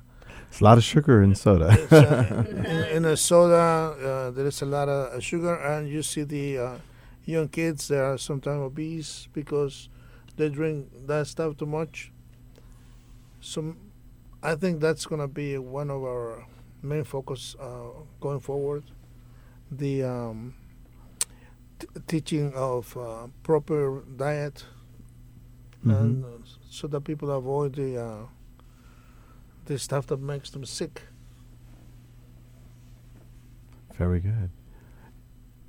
It's 0.48 0.61
a 0.61 0.64
lot 0.64 0.79
of 0.79 0.85
sugar 0.85 1.22
in 1.22 1.35
soda. 1.35 1.68
uh, 1.90 2.44
in, 2.48 2.85
in 2.98 3.05
a 3.05 3.16
soda, 3.16 3.57
uh, 3.57 4.31
there 4.31 4.46
is 4.46 4.62
a 4.62 4.66
lot 4.66 4.88
of 4.88 5.12
uh, 5.14 5.20
sugar, 5.20 5.55
and 5.57 5.88
you 5.88 6.03
see 6.03 6.22
the 6.24 6.59
uh, 6.59 6.79
young 7.24 7.48
kids 7.48 7.88
they 7.88 7.98
are 7.98 8.18
sometimes 8.18 8.61
obese 8.62 9.29
because 9.33 9.88
they 10.37 10.48
drink 10.48 10.88
that 11.07 11.27
stuff 11.27 11.57
too 11.57 11.66
much. 11.66 12.12
So 13.40 13.74
I 14.42 14.55
think 14.55 14.81
that's 14.81 15.07
going 15.07 15.20
to 15.20 15.29
be 15.29 15.59
one 15.59 15.90
of 15.90 16.03
our 16.03 16.46
main 16.83 17.05
focus 17.05 17.57
uh, 17.61 17.90
going 18.20 18.40
forward. 18.40 18.85
The 19.70 20.03
um, 20.05 20.55
t- 20.57 20.63
teaching 22.07 22.53
of 22.55 22.97
uh, 22.97 23.27
proper 23.43 24.03
diet, 24.17 24.65
Mhm. 25.85 26.01
and 26.01 26.25
uh, 26.25 26.29
so 26.71 26.87
that 26.89 27.03
people 27.05 27.31
avoid 27.31 27.75
the 27.75 27.97
uh, 27.99 28.27
the 29.67 29.79
stuff 29.79 30.07
that 30.07 30.21
makes 30.21 30.51
them 30.51 30.65
sick. 30.65 31.03
Very 33.95 34.21
good. 34.21 34.51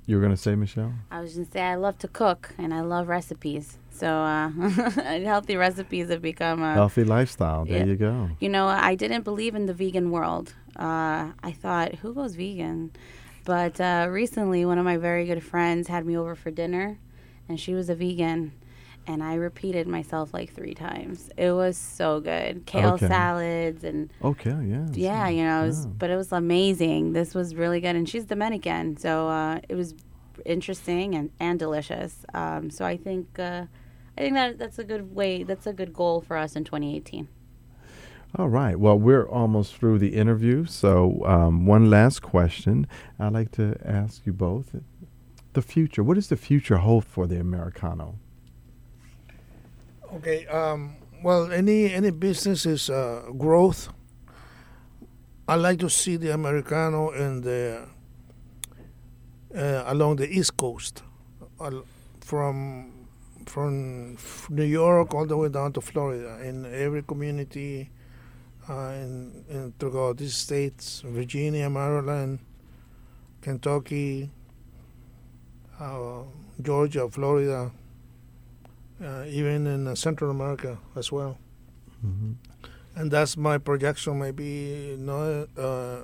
You 0.06 0.16
were 0.16 0.20
going 0.22 0.34
to 0.34 0.40
say, 0.40 0.54
Michelle? 0.54 0.92
I 1.10 1.20
was 1.20 1.34
going 1.34 1.46
to 1.46 1.52
say 1.52 1.62
I 1.62 1.74
love 1.74 1.98
to 1.98 2.08
cook 2.08 2.54
and 2.58 2.72
I 2.72 2.80
love 2.80 3.08
recipes. 3.08 3.78
So 3.90 4.06
uh, 4.08 4.48
healthy 5.24 5.56
recipes 5.56 6.10
have 6.10 6.22
become 6.22 6.62
a 6.62 6.74
Healthy 6.74 7.04
lifestyle. 7.04 7.64
There 7.64 7.78
yeah. 7.78 7.84
you 7.84 7.96
go. 7.96 8.30
You 8.40 8.48
know, 8.48 8.66
I 8.66 8.94
didn't 8.94 9.22
believe 9.22 9.54
in 9.54 9.66
the 9.66 9.74
vegan 9.74 10.10
world. 10.10 10.54
Uh, 10.76 11.32
I 11.42 11.52
thought, 11.52 11.96
who 11.96 12.14
goes 12.14 12.34
vegan? 12.36 12.92
But 13.46 13.80
uh, 13.80 14.08
recently, 14.10 14.64
one 14.66 14.76
of 14.76 14.84
my 14.84 14.96
very 14.98 15.24
good 15.24 15.42
friends 15.42 15.86
had 15.88 16.04
me 16.04 16.16
over 16.18 16.34
for 16.34 16.50
dinner, 16.50 16.98
and 17.48 17.58
she 17.58 17.72
was 17.74 17.88
a 17.88 17.94
vegan. 17.94 18.52
And 19.08 19.22
I 19.22 19.34
repeated 19.34 19.86
myself 19.86 20.34
like 20.34 20.52
three 20.52 20.74
times. 20.74 21.30
It 21.36 21.52
was 21.52 21.76
so 21.76 22.18
good. 22.18 22.66
Kale 22.66 22.94
Okay. 22.94 23.06
salads 23.06 23.84
and 23.84 24.10
Okay, 24.20 24.50
yeah. 24.50 24.86
yeah, 24.94 25.28
you 25.28 25.44
know, 25.44 25.62
it 25.62 25.66
was, 25.68 25.84
Yeah. 25.86 25.92
but 25.96 26.10
it 26.10 26.16
was 26.16 26.32
amazing. 26.32 27.12
This 27.12 27.32
was 27.32 27.54
really 27.54 27.80
good, 27.80 27.94
and 27.94 28.08
she's 28.08 28.24
Dominican, 28.24 28.96
so 28.96 29.28
uh, 29.28 29.60
it 29.68 29.76
was 29.76 29.94
interesting 30.44 31.14
and, 31.14 31.30
and 31.38 31.56
delicious. 31.56 32.26
Um, 32.34 32.68
so 32.68 32.84
I 32.84 32.96
think 32.96 33.38
uh, 33.38 33.66
I 34.18 34.20
think 34.22 34.34
that 34.34 34.58
that's 34.58 34.80
a 34.80 34.84
good 34.84 35.14
way. 35.14 35.44
That's 35.44 35.68
a 35.68 35.72
good 35.72 35.92
goal 35.94 36.20
for 36.20 36.36
us 36.36 36.56
in 36.56 36.64
2018. 36.64 37.28
All 38.34 38.48
right. 38.48 38.78
Well, 38.78 38.98
we're 38.98 39.26
almost 39.26 39.76
through 39.76 39.98
the 39.98 40.14
interview. 40.14 40.66
So, 40.66 41.24
um, 41.24 41.64
one 41.64 41.88
last 41.88 42.20
question 42.20 42.86
I'd 43.18 43.32
like 43.32 43.52
to 43.52 43.76
ask 43.84 44.26
you 44.26 44.32
both. 44.32 44.74
The 45.54 45.62
future. 45.62 46.02
What 46.02 46.14
does 46.14 46.28
the 46.28 46.36
future 46.36 46.76
hold 46.76 47.04
for 47.04 47.26
the 47.26 47.40
Americano? 47.40 48.18
Okay. 50.12 50.46
Um, 50.46 50.96
well, 51.22 51.50
any 51.50 51.92
any 51.92 52.10
business 52.10 52.66
is 52.66 52.90
uh, 52.90 53.30
growth. 53.38 53.88
I 55.48 55.54
like 55.54 55.78
to 55.78 55.88
see 55.88 56.16
the 56.16 56.34
Americano 56.34 57.10
in 57.10 57.40
the 57.40 57.88
uh, 59.56 59.84
along 59.86 60.16
the 60.16 60.28
East 60.28 60.56
Coast, 60.56 61.02
al- 61.60 61.84
from 62.20 63.08
from 63.46 64.18
New 64.50 64.64
York 64.64 65.14
all 65.14 65.24
the 65.24 65.36
way 65.36 65.48
down 65.48 65.72
to 65.72 65.80
Florida. 65.80 66.38
In 66.42 66.66
every 66.66 67.02
community, 67.02 67.90
uh, 68.68 68.92
in, 68.94 69.44
in 69.48 69.72
throughout 69.78 70.16
these 70.18 70.34
states, 70.36 71.02
Virginia, 71.04 71.68
Maryland, 71.70 72.40
Kentucky, 73.42 74.30
uh, 75.80 76.22
Georgia, 76.62 77.08
Florida 77.10 77.70
uh, 79.02 79.24
even 79.28 79.66
in 79.66 79.86
uh, 79.86 79.94
Central 79.94 80.30
America 80.30 80.78
as 80.96 81.12
well. 81.12 81.38
Mm-hmm. 82.04 82.32
And 82.96 83.10
that's 83.10 83.36
my 83.36 83.58
projection. 83.58 84.18
Maybe 84.18 84.96
not 84.98 85.48
uh, 85.58 85.98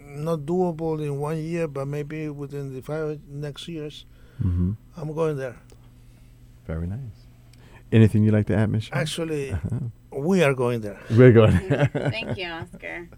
not 0.00 0.40
doable 0.40 1.02
in 1.04 1.18
one 1.18 1.36
year, 1.36 1.68
but 1.68 1.86
maybe 1.86 2.28
within 2.30 2.72
the 2.74 2.80
five 2.80 3.20
next 3.28 3.68
years, 3.68 4.04
Mm-hmm. 4.42 4.72
I'm 4.96 5.12
going 5.14 5.36
there. 5.36 5.56
Very 6.64 6.86
nice. 6.86 7.26
Anything 7.90 8.22
you'd 8.22 8.32
like 8.34 8.46
to 8.46 8.56
add, 8.56 8.70
Michelle? 8.70 8.96
Actually, 8.96 9.50
Uh-huh. 9.50 9.90
We 10.10 10.42
are 10.42 10.54
going 10.54 10.80
there. 10.80 11.00
We're 11.10 11.32
going. 11.32 11.58
Thank 11.92 12.38
you, 12.38 12.46
Oscar. 12.48 13.08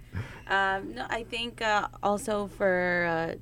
Um, 0.49 0.95
no, 0.95 1.07
I 1.09 1.25
think 1.25 1.63
uh, 1.63 1.89
also 2.03 2.49
for 2.49 3.07
uh, 3.09 3.35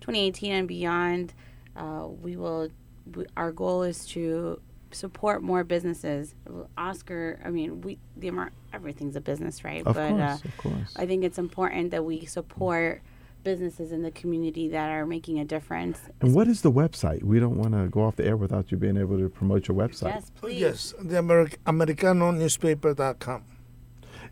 2018 0.00 0.52
and 0.52 0.68
beyond, 0.68 1.34
uh, 1.76 2.06
we 2.08 2.36
will. 2.36 2.68
We, 3.14 3.26
our 3.36 3.52
goal 3.52 3.84
is 3.84 4.06
to 4.08 4.60
support 4.90 5.42
more 5.42 5.62
businesses. 5.62 6.34
Oscar, 6.76 7.40
I 7.44 7.50
mean, 7.50 7.80
we 7.82 7.98
the 8.16 8.28
Amer- 8.28 8.52
everything's 8.72 9.14
a 9.16 9.20
business, 9.20 9.62
right? 9.64 9.86
Of 9.86 9.94
but 9.94 10.08
course, 10.10 10.20
uh, 10.20 10.38
of 10.44 10.56
course. 10.58 10.94
I 10.96 11.06
think 11.06 11.22
it's 11.24 11.38
important 11.38 11.90
that 11.92 12.04
we 12.04 12.24
support 12.24 13.02
businesses 13.50 13.88
in 13.96 14.02
the 14.02 14.10
community 14.10 14.64
that 14.76 14.88
are 14.90 15.06
making 15.06 15.38
a 15.38 15.44
difference. 15.44 15.98
and 16.20 16.34
what 16.34 16.46
is 16.48 16.58
the 16.62 16.72
website? 16.82 17.22
We 17.32 17.38
don't 17.44 17.56
want 17.62 17.72
to 17.78 17.82
go 17.96 18.00
off 18.06 18.16
the 18.20 18.26
air 18.30 18.36
without 18.36 18.64
you 18.70 18.76
being 18.86 18.98
able 19.04 19.16
to 19.24 19.28
promote 19.28 19.62
your 19.68 19.76
website. 19.82 20.12
Yes, 20.14 20.30
please. 20.40 20.60
Yes, 20.66 20.94
the 21.10 21.16
Ameri- 21.22 21.56
AmericanoNewspaper.com. 21.72 23.40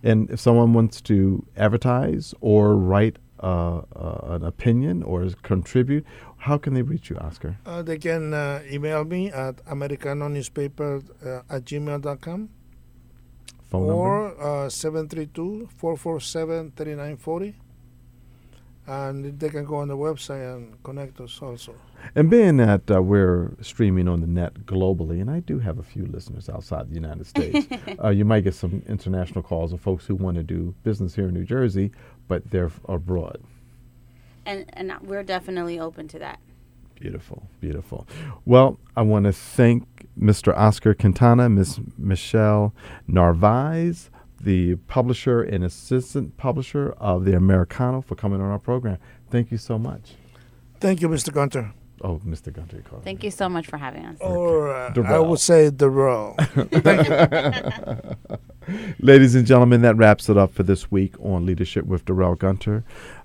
And 0.02 0.18
if 0.30 0.38
someone 0.40 0.70
wants 0.78 1.00
to 1.02 1.46
advertise 1.56 2.34
or 2.40 2.76
write 2.76 3.16
uh, 3.40 3.82
uh, 3.94 4.36
an 4.36 4.42
opinion 4.44 5.02
or 5.02 5.18
contribute, 5.42 6.04
how 6.46 6.58
can 6.58 6.74
they 6.74 6.82
reach 6.82 7.08
you, 7.10 7.16
Oscar? 7.18 7.56
Uh, 7.64 7.82
they 7.82 7.98
can 7.98 8.34
uh, 8.34 8.62
email 8.70 9.04
me 9.04 9.30
at 9.30 9.56
americanonewspaper 9.66 10.92
uh, 11.24 11.54
at 11.54 11.64
gmail.com 11.64 12.40
Phone 13.70 13.86
number? 13.86 13.94
or 13.94 14.64
uh, 14.66 14.68
732 14.68 15.68
447 15.76 16.72
3940. 16.76 17.54
And 18.86 19.38
they 19.40 19.48
can 19.48 19.64
go 19.64 19.76
on 19.76 19.88
the 19.88 19.96
website 19.96 20.56
and 20.56 20.82
connect 20.82 21.18
us 21.20 21.40
also. 21.40 21.74
And 22.14 22.28
being 22.28 22.58
that 22.58 22.90
uh, 22.90 23.00
we're 23.00 23.52
streaming 23.62 24.08
on 24.08 24.20
the 24.20 24.26
net 24.26 24.66
globally, 24.66 25.22
and 25.22 25.30
I 25.30 25.40
do 25.40 25.58
have 25.58 25.78
a 25.78 25.82
few 25.82 26.04
listeners 26.04 26.50
outside 26.50 26.90
the 26.90 26.94
United 26.94 27.26
States, 27.26 27.66
uh, 28.04 28.10
you 28.10 28.26
might 28.26 28.44
get 28.44 28.54
some 28.54 28.82
international 28.86 29.42
calls 29.42 29.72
of 29.72 29.80
folks 29.80 30.06
who 30.06 30.14
want 30.14 30.36
to 30.36 30.42
do 30.42 30.74
business 30.82 31.14
here 31.14 31.28
in 31.28 31.34
New 31.34 31.44
Jersey, 31.44 31.92
but 32.28 32.50
they're 32.50 32.70
abroad. 32.86 33.42
And 34.46 34.66
and 34.74 34.92
we're 35.00 35.22
definitely 35.22 35.80
open 35.80 36.06
to 36.08 36.18
that. 36.18 36.38
Beautiful, 36.94 37.48
beautiful. 37.60 38.06
Well, 38.44 38.78
I 38.96 39.02
want 39.02 39.24
to 39.24 39.32
thank 39.32 40.06
Mr. 40.18 40.56
Oscar 40.56 40.94
Quintana, 40.94 41.48
Miss 41.48 41.80
Michelle 41.98 42.72
Narvaez, 43.08 44.10
the 44.40 44.76
publisher 44.76 45.42
and 45.42 45.64
assistant 45.64 46.36
publisher 46.36 46.92
of 46.98 47.24
the 47.24 47.36
Americano, 47.36 48.00
for 48.00 48.14
coming 48.14 48.40
on 48.40 48.50
our 48.50 48.58
program. 48.58 48.98
Thank 49.30 49.50
you 49.50 49.58
so 49.58 49.78
much. 49.78 50.12
Thank 50.80 51.00
you, 51.00 51.08
Mr. 51.08 51.32
Gunter. 51.32 51.72
Oh, 52.02 52.20
Mr. 52.26 52.52
Gunter, 52.52 52.76
you 52.76 52.82
called 52.82 53.00
me. 53.00 53.04
Thank 53.04 53.24
you 53.24 53.30
so 53.30 53.48
much 53.48 53.66
for 53.66 53.78
having 53.78 54.04
us. 54.04 54.18
Or 54.20 54.74
uh, 54.74 54.90
I 54.90 54.92
Darrell. 54.92 55.26
would 55.26 55.40
say 55.40 55.70
Darrell. 55.70 56.36
Ladies 58.98 59.34
and 59.34 59.46
gentlemen, 59.46 59.80
that 59.82 59.96
wraps 59.96 60.28
it 60.28 60.36
up 60.36 60.52
for 60.52 60.62
this 60.62 60.90
week 60.90 61.14
on 61.20 61.46
Leadership 61.46 61.86
with 61.86 62.04
Darrell 62.04 62.34
Gunter. 62.34 62.84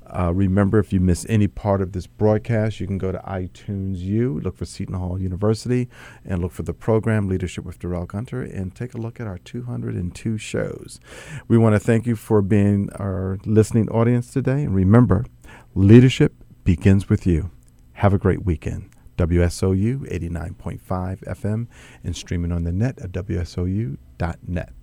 Uh, 0.10 0.34
remember, 0.34 0.80
if 0.80 0.91
you 0.91 1.00
miss 1.00 1.26
any 1.30 1.48
part 1.48 1.82
of 1.82 1.91
this 1.91 2.08
broadcast, 2.08 2.80
you 2.80 2.88
can 2.88 2.98
go 2.98 3.12
to 3.12 3.19
iTunes 3.19 3.98
U, 3.98 4.39
look 4.39 4.58
for 4.58 4.65
Seton 4.65 4.95
Hall 4.95 5.19
University, 5.19 5.88
and 6.26 6.41
look 6.41 6.52
for 6.52 6.63
the 6.63 6.74
program 6.74 7.28
Leadership 7.28 7.63
with 7.65 7.80
Darrell 7.80 8.06
Gunter, 8.06 8.41
and 8.41 8.76
take 8.76 8.93
a 8.93 8.98
look 8.98 9.19
at 9.19 9.28
our 9.28 9.38
202 9.38 10.38
shows. 10.38 11.00
We 11.48 11.58
want 11.58 11.76
to 11.76 11.80
thank 11.80 12.08
you 12.08 12.15
for 12.15 12.41
being 12.41 12.89
our 12.93 13.38
listening 13.45 13.89
audience 13.89 14.32
today. 14.32 14.63
And 14.63 14.74
remember, 14.74 15.26
leadership 15.76 16.34
begins 16.63 17.10
with 17.10 17.28
you. 17.28 17.52
Have 17.93 18.13
a 18.13 18.17
great 18.17 18.45
weekend. 18.45 18.89
WSOU 19.17 20.10
89.5 20.10 20.80
FM 21.26 21.67
and 22.04 22.15
streaming 22.15 22.54
on 22.54 22.63
the 22.63 22.72
net 22.72 22.98
at 23.00 23.12
WSOU.net. 23.12 24.74